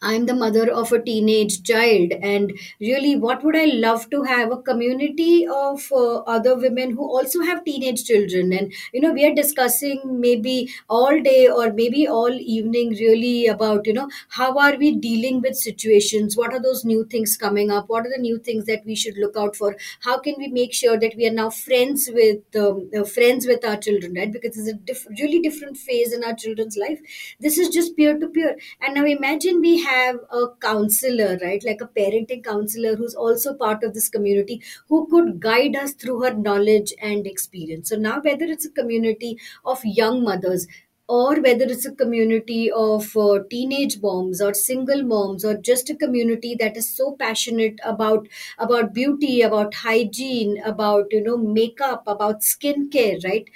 I'm 0.00 0.26
the 0.26 0.34
mother 0.34 0.70
of 0.70 0.92
a 0.92 1.02
teenage 1.02 1.64
child, 1.64 2.12
and 2.22 2.52
really, 2.80 3.16
what 3.16 3.42
would 3.42 3.56
I 3.56 3.64
love 3.64 4.08
to 4.10 4.22
have 4.22 4.52
a 4.52 4.62
community 4.62 5.44
of 5.46 5.90
uh, 5.90 6.18
other 6.18 6.54
women 6.56 6.92
who 6.92 7.02
also 7.04 7.40
have 7.42 7.64
teenage 7.64 8.04
children? 8.04 8.52
And 8.52 8.72
you 8.92 9.00
know, 9.00 9.12
we 9.12 9.24
are 9.26 9.34
discussing 9.34 10.00
maybe 10.20 10.70
all 10.88 11.20
day 11.20 11.48
or 11.48 11.72
maybe 11.72 12.06
all 12.06 12.30
evening, 12.30 12.90
really 12.90 13.48
about 13.48 13.86
you 13.88 13.92
know 13.92 14.08
how 14.28 14.56
are 14.58 14.76
we 14.76 14.94
dealing 14.94 15.40
with 15.40 15.56
situations? 15.56 16.36
What 16.36 16.52
are 16.52 16.62
those 16.62 16.84
new 16.84 17.04
things 17.04 17.36
coming 17.36 17.72
up? 17.72 17.88
What 17.88 18.06
are 18.06 18.10
the 18.14 18.22
new 18.22 18.38
things 18.38 18.66
that 18.66 18.84
we 18.86 18.94
should 18.94 19.16
look 19.18 19.36
out 19.36 19.56
for? 19.56 19.74
How 20.00 20.18
can 20.20 20.34
we 20.38 20.46
make 20.46 20.74
sure 20.74 20.96
that 20.98 21.16
we 21.16 21.26
are 21.26 21.32
now 21.32 21.50
friends 21.50 22.08
with 22.12 22.38
um, 22.56 22.88
uh, 22.96 23.02
friends 23.04 23.46
with 23.46 23.64
our 23.64 23.76
children, 23.76 24.14
right? 24.14 24.30
Because 24.32 24.56
it's 24.58 24.68
a 24.68 24.74
diff- 24.74 25.06
really 25.18 25.40
different 25.40 25.76
phase 25.76 26.12
in 26.12 26.22
our 26.22 26.34
children's 26.34 26.76
life. 26.76 27.00
This 27.40 27.58
is 27.58 27.68
just 27.68 27.96
peer 27.96 28.18
to 28.18 28.28
peer, 28.28 28.56
and 28.80 28.94
now 28.94 29.04
imagine 29.04 29.60
we 29.60 29.82
have 29.88 30.16
a 30.30 30.46
counselor, 30.60 31.38
right? 31.42 31.62
Like 31.64 31.80
a 31.80 31.86
parenting 32.00 32.44
counselor 32.44 32.96
who's 32.96 33.14
also 33.14 33.54
part 33.54 33.82
of 33.84 33.94
this 33.94 34.08
community 34.08 34.60
who 34.88 35.06
could 35.08 35.40
guide 35.40 35.76
us 35.76 35.92
through 35.92 36.22
her 36.22 36.34
knowledge 36.34 36.92
and 37.00 37.26
experience. 37.26 37.88
So 37.90 37.96
now, 37.96 38.20
whether 38.20 38.44
it's 38.46 38.66
a 38.66 38.70
community 38.70 39.38
of 39.64 39.80
young 39.84 40.22
mothers, 40.24 40.66
or 41.10 41.40
whether 41.40 41.64
it's 41.64 41.86
a 41.86 41.94
community 41.94 42.70
of 42.70 43.16
uh, 43.16 43.38
teenage 43.50 43.98
moms 44.02 44.42
or 44.42 44.52
single 44.52 45.02
moms 45.02 45.42
or 45.42 45.56
just 45.56 45.88
a 45.88 45.96
community 45.96 46.54
that 46.60 46.76
is 46.76 46.88
so 46.94 47.16
passionate 47.18 47.78
about 47.82 48.28
about 48.58 48.92
beauty 48.92 49.40
about 49.40 49.72
hygiene 49.76 50.60
about 50.66 51.06
you 51.10 51.22
know 51.22 51.36
makeup 51.38 52.02
about 52.06 52.42
skincare 52.42 53.24
right 53.24 53.48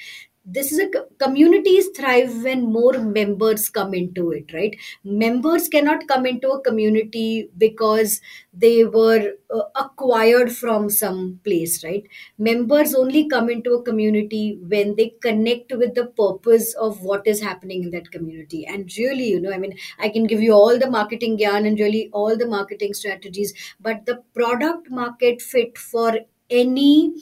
this 0.45 0.73
is 0.73 0.79
a 0.81 0.89
co- 0.89 1.07
communities 1.19 1.89
thrive 1.97 2.43
when 2.43 2.63
more 2.73 2.95
members 2.99 3.69
come 3.69 3.95
into 3.95 4.31
it 4.33 4.53
right? 4.53 4.77
Members 5.05 5.69
cannot 5.69 6.09
come 6.09 6.27
into 6.27 6.49
a 6.51 6.61
community 6.61 7.49
because 7.57 8.21
they 8.53 8.85
were 8.85 9.33
uh, 9.55 9.61
acquired 9.77 10.51
from 10.53 10.91
some 10.91 11.41
place 11.45 11.85
right? 11.85 12.05
Members 12.39 12.95
only 12.95 13.29
come 13.29 13.49
into 13.51 13.73
a 13.75 13.83
community 13.83 14.59
when 14.69 14.97
they 14.97 15.15
connect 15.23 15.73
with 15.73 15.95
the 15.95 16.07
purpose 16.07 16.75
of 16.75 17.03
what 17.03 17.27
is 17.27 17.41
happening 17.41 17.85
in 17.85 17.91
that 17.91 18.11
community. 18.11 18.67
And 18.67 18.91
really 18.99 19.29
you 19.29 19.41
know 19.41 19.53
i 19.53 19.59
mean 19.59 19.75
i 19.99 20.09
can 20.09 20.27
give 20.27 20.41
you 20.43 20.53
all 20.53 20.79
the 20.79 20.91
marketing 20.91 21.39
yarn 21.39 21.67
and 21.67 21.79
really 21.79 22.09
all 22.13 22.37
the 22.37 22.47
marketing 22.47 22.95
strategies 22.95 23.53
but 23.81 24.05
the 24.07 24.17
product 24.35 24.91
market 24.91 25.41
fit 25.41 25.79
for 25.79 26.19
any 26.51 27.13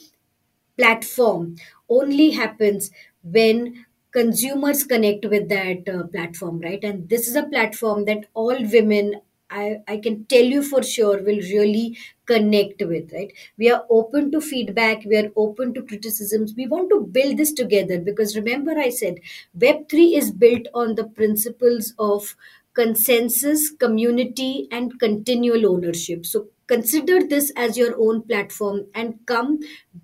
platform 0.77 1.55
only 1.89 2.31
happens 2.31 2.89
when 3.23 3.85
consumers 4.11 4.83
connect 4.83 5.25
with 5.25 5.47
that 5.49 5.87
uh, 5.87 6.03
platform 6.07 6.59
right? 6.59 6.83
And 6.83 7.07
this 7.09 7.27
is 7.27 7.35
a 7.35 7.43
platform 7.43 8.05
that 8.05 8.25
all 8.33 8.57
women 8.71 9.21
I, 9.53 9.79
I 9.85 9.97
can 9.97 10.23
tell 10.25 10.43
you 10.45 10.63
for 10.63 10.81
sure 10.81 11.17
will 11.21 11.39
really 11.41 11.97
connect 12.25 12.81
with 12.81 13.11
right? 13.11 13.33
We 13.57 13.69
are 13.69 13.85
open 13.89 14.31
to 14.31 14.39
feedback. 14.39 15.03
We 15.05 15.17
are 15.17 15.29
open 15.35 15.73
to 15.73 15.81
criticisms. 15.83 16.53
We 16.55 16.67
want 16.67 16.89
to 16.91 17.01
build 17.01 17.37
this 17.37 17.51
together 17.51 17.99
because 17.99 18.35
remember 18.37 18.71
i 18.79 18.89
said 18.89 19.19
web3 19.57 20.17
is 20.17 20.31
built 20.31 20.67
on 20.73 20.95
the 20.95 21.03
principles 21.03 21.93
of 21.99 22.35
consensus 22.73 23.69
community 23.71 24.67
and 24.71 24.97
continual 24.99 25.67
ownership. 25.71 26.25
So 26.25 26.47
consider 26.71 27.19
this 27.33 27.51
as 27.65 27.77
your 27.77 27.93
own 28.07 28.21
platform 28.21 28.85
and 28.95 29.17
come 29.25 29.59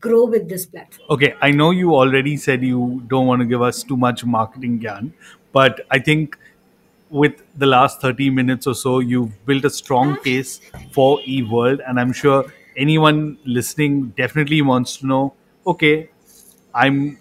grow 0.05 0.26
with 0.26 0.49
this 0.49 0.65
platform 0.65 1.07
Okay, 1.15 1.34
I 1.41 1.51
know 1.51 1.72
you 1.72 1.95
already 1.95 2.36
said 2.38 2.63
you 2.63 3.03
don't 3.07 3.28
want 3.28 3.41
to 3.41 3.45
give 3.53 3.61
us 3.61 3.84
too 3.84 3.97
much 3.97 4.26
marketing 4.26 4.80
gyan, 4.80 5.11
but 5.51 5.82
I 5.91 5.99
think 5.99 6.38
with 7.09 7.41
the 7.55 7.65
last 7.65 8.01
30 8.01 8.30
minutes 8.30 8.68
or 8.68 8.76
so, 8.76 8.99
you've 8.99 9.45
built 9.45 9.65
a 9.65 9.70
strong 9.70 10.18
case 10.24 10.59
for 10.91 11.22
Eve 11.24 11.49
World, 11.49 11.82
and 11.88 11.99
I'm 11.99 12.11
sure 12.11 12.45
anyone 12.76 13.38
listening 13.45 14.09
definitely 14.18 14.61
wants 14.61 14.97
to 14.97 15.07
know 15.07 15.34
okay, 15.65 16.09
I'm 16.74 17.18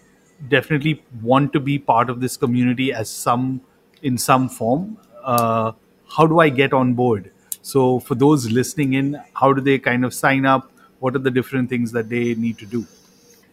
definitely 0.49 1.03
want 1.23 1.53
to 1.53 1.61
be 1.61 1.79
part 1.79 2.11
of 2.11 2.21
this 2.21 2.37
community 2.37 2.93
as 2.93 3.11
some 3.11 3.61
in 4.03 4.19
some 4.19 4.49
form. 4.49 4.99
Uh, 5.25 5.73
how 6.17 6.27
do 6.27 6.39
I 6.41 6.49
get 6.49 6.73
on 6.73 6.95
board? 6.95 7.33
So, 7.67 7.99
for 7.99 8.15
those 8.15 8.49
listening 8.49 8.93
in, 8.93 9.21
how 9.35 9.53
do 9.53 9.61
they 9.61 9.81
kind 9.81 10.05
of 10.05 10.15
sign 10.15 10.47
up? 10.47 10.71
What 11.01 11.17
are 11.17 11.19
the 11.19 11.33
different 11.33 11.69
things 11.69 11.91
that 11.91 12.09
they 12.09 12.37
need 12.37 12.59
to 12.59 12.65
do? 12.65 12.87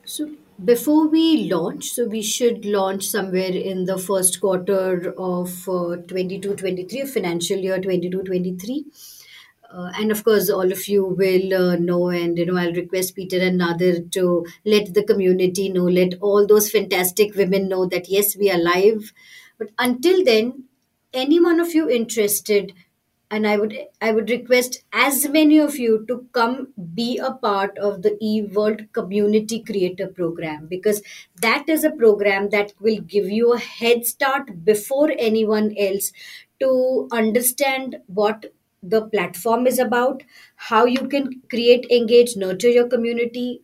So 0.06 0.36
before 0.64 1.08
we 1.08 1.50
launch, 1.52 1.86
so 1.86 2.06
we 2.08 2.22
should 2.22 2.64
launch 2.64 3.08
somewhere 3.08 3.50
in 3.72 3.86
the 3.86 3.98
first 3.98 4.40
quarter 4.40 5.16
of 5.18 5.68
uh, 5.68 5.98
22-23, 6.14 7.10
financial 7.10 7.58
year 7.58 7.80
22-23. 7.80 8.86
Uh, 9.74 9.92
and 9.98 10.12
of 10.12 10.24
course, 10.24 10.48
all 10.48 10.72
of 10.72 10.88
you 10.88 11.04
will 11.06 11.72
uh, 11.72 11.76
know, 11.78 12.10
and 12.10 12.38
you 12.38 12.46
know, 12.46 12.56
I'll 12.56 12.74
request 12.74 13.16
Peter 13.16 13.40
and 13.40 13.58
Nadir 13.58 14.02
to 14.12 14.46
let 14.64 14.94
the 14.94 15.04
community 15.04 15.70
know, 15.70 15.86
let 15.86 16.20
all 16.22 16.46
those 16.46 16.70
fantastic 16.70 17.34
women 17.34 17.68
know 17.68 17.88
that 17.88 18.08
yes, 18.10 18.38
we 18.38 18.52
are 18.52 18.62
live. 18.62 19.12
But 19.58 19.72
until 19.80 20.24
then, 20.24 20.66
any 21.14 21.40
one 21.40 21.60
of 21.60 21.74
you 21.74 21.90
interested, 21.90 22.74
and 23.36 23.48
i 23.52 23.56
would 23.62 23.74
i 24.08 24.12
would 24.16 24.30
request 24.34 24.76
as 25.04 25.18
many 25.36 25.58
of 25.66 25.76
you 25.84 25.94
to 26.10 26.16
come 26.38 26.56
be 27.00 27.18
a 27.18 27.32
part 27.46 27.78
of 27.90 28.02
the 28.06 28.12
eve 28.30 28.56
world 28.56 28.82
community 29.00 29.60
creator 29.70 30.08
program 30.08 30.68
because 30.74 31.02
that 31.48 31.68
is 31.76 31.84
a 31.84 31.92
program 32.04 32.50
that 32.50 32.74
will 32.80 33.00
give 33.16 33.30
you 33.30 33.54
a 33.54 33.60
head 33.60 34.06
start 34.06 34.52
before 34.72 35.12
anyone 35.30 35.74
else 35.78 36.12
to 36.60 37.08
understand 37.12 37.98
what 38.08 38.46
the 38.82 39.02
platform 39.08 39.66
is 39.66 39.80
about 39.80 40.24
how 40.70 40.86
you 40.86 41.08
can 41.08 41.42
create 41.50 41.86
engage 41.90 42.36
nurture 42.36 42.70
your 42.78 42.88
community 42.88 43.62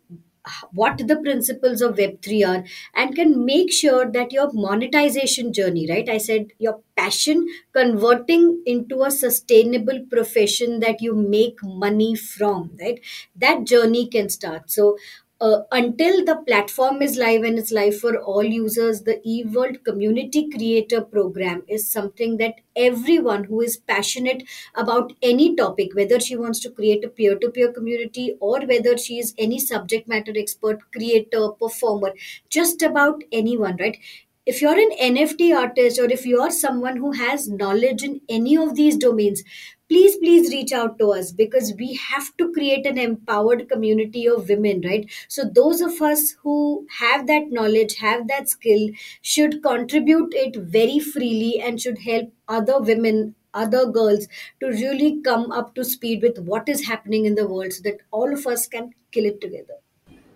what 0.74 0.98
the 1.08 1.16
principles 1.18 1.82
of 1.82 1.96
web3 1.98 2.44
are 2.44 2.64
and 2.96 3.16
can 3.16 3.46
make 3.46 3.72
sure 3.72 4.10
that 4.12 4.32
your 4.32 4.50
monetization 4.54 5.52
journey 5.54 5.88
right? 5.90 6.10
I 6.10 6.18
said 6.18 6.48
your 6.58 6.82
passion 6.98 7.48
converting 7.74 8.64
into 8.66 9.04
a 9.04 9.12
sustainable 9.12 10.00
profession 10.10 10.80
that 10.80 11.02
you 11.02 11.16
make 11.16 11.58
money 11.64 12.16
from 12.16 12.72
right? 12.80 13.00
That 13.36 13.66
journey 13.66 14.08
can 14.08 14.30
start. 14.30 14.72
So 14.72 14.98
uh, 15.42 15.62
until 15.72 16.26
the 16.26 16.36
platform 16.48 17.02
is 17.02 17.16
live 17.18 17.44
and 17.44 17.58
it's 17.58 17.72
live 17.72 17.98
for 17.98 18.18
all 18.18 18.44
users, 18.44 19.04
the 19.04 19.22
Eve 19.24 19.56
World 19.56 19.84
Community 19.86 20.50
Creator 20.50 21.02
Program 21.02 21.64
is 21.68 21.90
something 21.90 22.38
that 22.38 22.56
everyone 22.76 23.46
who 23.46 23.62
is 23.62 23.78
passionate 23.78 24.44
about 24.76 25.14
any 25.22 25.56
topic, 25.56 25.96
whether 25.96 26.20
she 26.20 26.36
wants 26.36 26.60
to 26.62 26.70
create 26.70 27.06
a 27.06 27.10
peer 27.10 27.38
to 27.38 27.50
peer 27.50 27.72
community 27.72 28.36
or 28.42 28.60
whether 28.66 28.98
she 28.98 29.18
is 29.20 29.34
any 29.38 29.60
subject 29.60 30.08
matter 30.10 30.34
expert, 30.36 30.80
creator, 30.92 31.50
performer, 31.60 32.14
just 32.50 32.82
about 32.82 33.24
anyone, 33.32 33.78
right? 33.80 33.98
if 34.46 34.64
you're 34.64 34.80
an 34.80 34.90
NFT 35.00 35.56
artist 35.56 36.00
or 36.00 36.06
if 36.06 36.26
you're 36.26 36.50
someone 36.50 36.98
who 36.98 37.12
has 37.12 37.48
knowledge 37.48 38.02
in 38.04 38.22
any 38.28 38.58
of 38.58 38.74
these 38.74 38.98
domains, 38.98 39.44
please, 39.90 40.16
please 40.18 40.52
reach 40.52 40.72
out 40.72 40.98
to 41.00 41.12
us 41.12 41.32
because 41.32 41.74
we 41.78 41.96
have 41.96 42.36
to 42.38 42.52
create 42.54 42.86
an 42.86 42.98
empowered 42.98 43.68
community 43.70 44.28
of 44.28 44.48
women, 44.50 44.82
right? 44.86 45.10
So, 45.28 45.44
those 45.44 45.82
of 45.82 46.02
us 46.02 46.36
who 46.44 46.88
have 47.00 47.28
that 47.28 47.52
knowledge, 47.52 47.98
have 47.98 48.28
that 48.28 48.50
skill, 48.50 48.90
should 49.22 49.62
contribute 49.64 50.34
it 50.34 50.56
very 50.56 51.00
freely 51.00 51.60
and 51.60 51.82
should 51.82 52.00
help 52.00 52.32
other 52.48 52.80
women. 52.80 53.36
Other 53.52 53.88
girls 53.88 54.28
to 54.60 54.68
really 54.68 55.22
come 55.24 55.52
up 55.52 55.74
to 55.74 55.84
speed 55.84 56.22
with 56.22 56.38
what 56.38 56.70
is 56.70 56.86
happening 56.86 57.26
in 57.26 57.34
the 57.34 57.48
world 57.48 57.74
so 57.74 57.82
that 57.82 57.98
all 58.12 58.32
of 58.32 58.46
us 58.46 58.68
can 58.68 58.92
kill 59.12 59.26
it 59.26 59.42
together. 59.42 59.74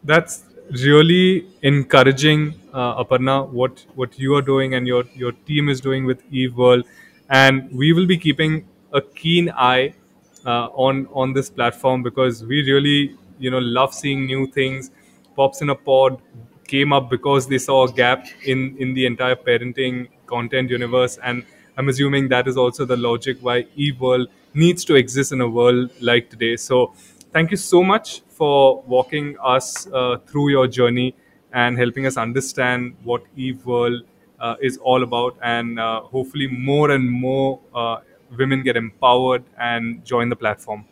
that's 0.04 0.43
really 0.86 1.45
encouraging 1.62 2.54
uh, 2.74 3.04
aparna 3.04 3.47
what 3.49 3.86
what 3.95 4.18
you 4.18 4.36
are 4.36 4.41
doing 4.41 4.74
and 4.74 4.88
your 4.88 5.04
your 5.24 5.32
team 5.49 5.70
is 5.70 5.82
doing 5.82 6.06
with 6.06 6.24
eve 6.32 6.56
world 6.56 6.86
and 7.30 7.70
we 7.72 7.93
will 7.93 8.06
be 8.06 8.18
keeping 8.18 8.58
a 8.93 9.01
keen 9.01 9.49
eye 9.49 9.93
uh, 10.45 10.67
on 10.87 11.07
on 11.13 11.33
this 11.33 11.49
platform 11.49 12.03
because 12.03 12.43
we 12.43 12.61
really 12.71 13.15
you 13.39 13.51
know 13.51 13.59
love 13.59 13.93
seeing 13.93 14.25
new 14.25 14.47
things. 14.47 14.91
Pops 15.35 15.61
in 15.61 15.69
a 15.69 15.75
pod 15.75 16.21
came 16.67 16.93
up 16.93 17.09
because 17.09 17.47
they 17.47 17.57
saw 17.57 17.87
a 17.87 17.91
gap 17.91 18.25
in 18.45 18.75
in 18.77 18.93
the 18.93 19.05
entire 19.05 19.35
parenting 19.35 20.07
content 20.27 20.69
universe. 20.69 21.17
And 21.23 21.43
i'm 21.77 21.89
assuming 21.89 22.27
that 22.29 22.47
is 22.47 22.55
also 22.55 22.85
the 22.85 22.95
logic 22.95 23.37
why 23.41 23.65
eve 23.75 23.99
world 23.99 24.27
needs 24.53 24.85
to 24.85 24.93
exist 24.95 25.31
in 25.31 25.41
a 25.41 25.47
world 25.49 25.89
like 26.01 26.29
today. 26.29 26.55
So 26.55 26.93
thank 27.31 27.51
you 27.51 27.57
so 27.57 27.83
much 27.83 28.21
for 28.29 28.81
walking 28.83 29.35
us 29.43 29.87
uh, 29.91 30.17
through 30.27 30.49
your 30.49 30.67
journey 30.67 31.15
and 31.51 31.77
helping 31.77 32.05
us 32.05 32.17
understand 32.17 32.95
what 33.03 33.23
eve 33.35 33.65
world 33.65 34.03
uh, 34.39 34.55
is 34.61 34.77
all 34.77 35.03
about. 35.03 35.37
And 35.41 35.79
uh, 35.79 36.01
hopefully 36.01 36.47
more 36.47 36.91
and 36.91 37.09
more 37.09 37.59
uh, 37.73 37.97
women 38.38 38.63
get 38.63 38.75
empowered 38.77 39.43
and 39.57 40.03
join 40.05 40.29
the 40.29 40.36
platform 40.36 40.86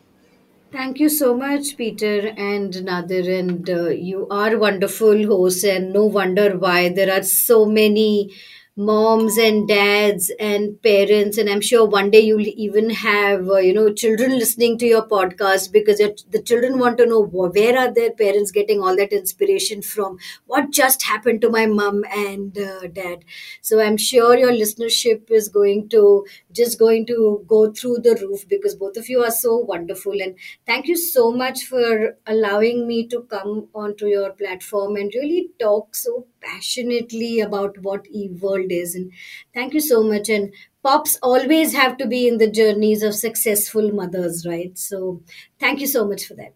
Thank 0.72 1.00
you 1.00 1.10
so 1.10 1.36
much, 1.36 1.76
Peter 1.76 2.32
and 2.34 2.84
Nadir. 2.84 3.30
And 3.38 3.68
uh, 3.68 3.88
you 3.90 4.26
are 4.30 4.56
wonderful 4.56 5.26
hosts, 5.26 5.64
and 5.64 5.92
no 5.92 6.06
wonder 6.06 6.56
why 6.56 6.88
there 6.88 7.12
are 7.12 7.22
so 7.22 7.66
many 7.66 8.32
moms 8.74 9.36
and 9.36 9.68
dads 9.68 10.30
and 10.40 10.80
parents. 10.82 11.36
And 11.38 11.48
I'm 11.50 11.60
sure 11.60 11.84
one 11.86 12.10
day 12.10 12.20
you'll 12.20 12.46
even 12.46 12.90
have 12.90 13.46
uh, 13.48 13.56
you 13.58 13.74
know 13.74 13.92
children 13.92 14.32
listening 14.38 14.78
to 14.78 14.86
your 14.86 15.06
podcast 15.06 15.72
because 15.72 15.98
the 15.98 16.42
children 16.42 16.78
want 16.78 16.96
to 16.98 17.06
know 17.06 17.20
where 17.20 17.78
are 17.78 17.92
their 17.92 18.12
parents 18.12 18.50
getting 18.50 18.80
all 18.80 18.96
that 18.96 19.12
inspiration 19.12 19.82
from. 19.82 20.18
What 20.46 20.70
just 20.70 21.02
happened 21.04 21.40
to 21.42 21.50
my 21.50 21.66
mom 21.66 22.04
and 22.10 22.56
uh, 22.56 22.86
dad? 22.88 23.24
So 23.60 23.80
I'm 23.80 23.96
sure 23.96 24.36
your 24.36 24.52
listenership 24.52 25.30
is 25.30 25.48
going 25.48 25.88
to 25.90 26.26
just 26.52 26.78
going 26.78 27.06
to 27.06 27.44
go 27.46 27.72
through 27.72 27.98
the 27.98 28.14
roof 28.20 28.46
because 28.48 28.74
both 28.74 28.96
of 28.96 29.08
you 29.08 29.22
are 29.22 29.30
so 29.30 29.56
wonderful 29.56 30.20
and 30.20 30.34
thank 30.66 30.86
you 30.86 30.96
so 30.96 31.30
much 31.32 31.64
for 31.64 32.16
allowing 32.26 32.86
me 32.86 33.06
to 33.08 33.22
come 33.22 33.68
onto 33.74 34.06
your 34.06 34.30
platform 34.30 34.96
and 34.96 35.12
really 35.14 35.50
talk 35.58 35.94
so 35.94 36.26
passionately 36.42 37.40
about 37.40 37.78
what 37.78 38.06
Eve 38.08 38.42
World 38.42 38.70
is 38.70 38.94
and 38.94 39.10
thank 39.54 39.74
you 39.74 39.80
so 39.80 40.02
much 40.02 40.28
and 40.28 40.52
pops 40.82 41.18
always 41.22 41.74
have 41.74 41.96
to 41.98 42.06
be 42.06 42.26
in 42.28 42.38
the 42.38 42.50
journeys 42.50 43.02
of 43.02 43.14
successful 43.14 43.92
mothers 43.92 44.46
right 44.46 44.76
so 44.78 45.22
thank 45.60 45.80
you 45.80 45.86
so 45.86 46.06
much 46.06 46.26
for 46.26 46.34
that 46.34 46.54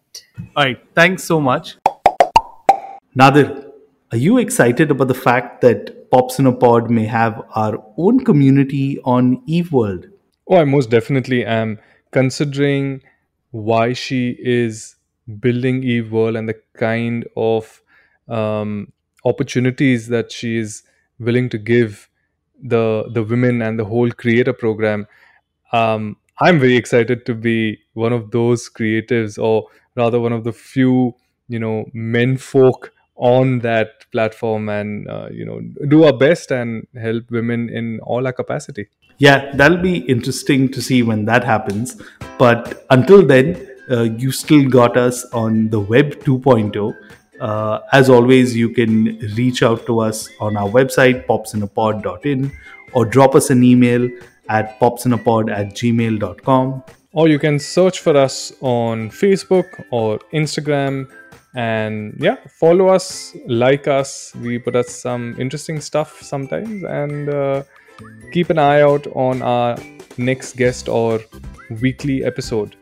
All 0.55 0.65
right, 0.65 0.79
thanks 0.95 1.23
so 1.23 1.39
much. 1.39 1.77
Nadir, 3.15 3.67
Are 4.11 4.17
you 4.17 4.37
excited 4.37 4.89
about 4.89 5.09
the 5.09 5.13
fact 5.13 5.59
that 5.61 6.09
Pops 6.11 6.39
in 6.39 6.45
a 6.45 6.53
Pod 6.53 6.89
may 6.89 7.05
have 7.05 7.41
our 7.55 7.83
own 7.97 8.23
community 8.23 8.99
on 9.03 9.41
Eve 9.45 9.73
World? 9.73 10.05
Oh, 10.49 10.55
I 10.55 10.63
most 10.63 10.89
definitely 10.89 11.43
am. 11.45 11.79
Considering 12.11 13.01
why 13.51 13.91
she 13.91 14.37
is 14.39 14.95
building 15.41 15.83
Eve 15.83 16.13
World 16.13 16.37
and 16.37 16.47
the 16.47 16.55
kind 16.77 17.27
of 17.35 17.81
um, 18.29 18.93
opportunities 19.27 20.07
that 20.07 20.31
she 20.31 20.57
is 20.57 20.83
willing 21.19 21.49
to 21.49 21.57
give 21.57 22.09
the 22.61 23.05
the 23.13 23.23
women 23.23 23.61
and 23.61 23.79
the 23.79 23.85
whole 23.85 24.11
creator 24.11 24.53
program, 24.53 25.07
um, 25.71 26.17
I'm 26.39 26.59
very 26.59 26.75
excited 26.75 27.25
to 27.25 27.33
be 27.33 27.79
one 27.93 28.13
of 28.13 28.31
those 28.31 28.69
creatives, 28.69 29.41
or 29.41 29.67
rather, 29.95 30.19
one 30.19 30.33
of 30.33 30.43
the 30.43 30.53
few 30.53 31.15
you 31.47 31.59
know 31.59 31.85
men 31.93 32.37
folk 32.37 32.93
on 33.15 33.59
that 33.59 34.09
platform, 34.11 34.69
and 34.69 35.09
uh, 35.09 35.29
you 35.31 35.45
know 35.45 35.59
do 35.87 36.03
our 36.03 36.13
best 36.13 36.51
and 36.51 36.87
help 36.95 37.29
women 37.31 37.69
in 37.69 37.99
all 38.01 38.25
our 38.25 38.33
capacity. 38.33 38.87
Yeah, 39.19 39.51
that'll 39.55 39.81
be 39.81 39.97
interesting 39.97 40.69
to 40.69 40.81
see 40.81 41.01
when 41.01 41.25
that 41.25 41.43
happens. 41.43 41.99
But 42.37 42.85
until 42.91 43.25
then, 43.25 43.67
uh, 43.89 44.03
you 44.03 44.31
still 44.31 44.69
got 44.69 44.95
us 44.95 45.25
on 45.33 45.69
the 45.69 45.79
Web 45.79 46.11
2.0. 46.19 46.93
Uh, 47.39 47.79
as 47.91 48.09
always, 48.09 48.55
you 48.55 48.69
can 48.69 49.17
reach 49.35 49.63
out 49.63 49.85
to 49.85 49.99
us 49.99 50.29
on 50.39 50.57
our 50.57 50.69
website, 50.69 51.25
popsinapod.in, 51.27 52.51
or 52.93 53.05
drop 53.05 53.35
us 53.35 53.49
an 53.49 53.63
email 53.63 54.09
at 54.49 54.79
popsinapod 54.79 55.51
at 55.51 55.67
gmail.com. 55.73 56.83
Or 57.13 57.27
you 57.27 57.39
can 57.39 57.59
search 57.59 57.99
for 57.99 58.15
us 58.15 58.53
on 58.61 59.09
Facebook 59.09 59.83
or 59.91 60.19
Instagram 60.33 61.07
and 61.55 62.15
yeah, 62.19 62.37
follow 62.47 62.87
us, 62.87 63.35
like 63.47 63.87
us. 63.87 64.33
We 64.35 64.59
put 64.59 64.75
up 64.75 64.85
some 64.85 65.35
interesting 65.39 65.79
stuff 65.81 66.21
sometimes 66.21 66.83
and 66.83 67.29
uh, 67.29 67.63
keep 68.31 68.49
an 68.49 68.59
eye 68.59 68.81
out 68.81 69.07
on 69.15 69.41
our 69.41 69.77
next 70.17 70.57
guest 70.57 70.87
or 70.87 71.19
weekly 71.81 72.23
episode. 72.23 72.75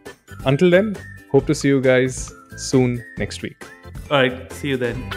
Until 0.45 0.69
then, 0.69 0.97
hope 1.31 1.47
to 1.47 1.55
see 1.55 1.69
you 1.69 1.81
guys 1.81 2.33
soon 2.57 3.03
next 3.17 3.41
week. 3.41 3.65
All 4.11 4.17
right, 4.17 4.51
see 4.53 4.69
you 4.69 4.77
then. 4.77 5.11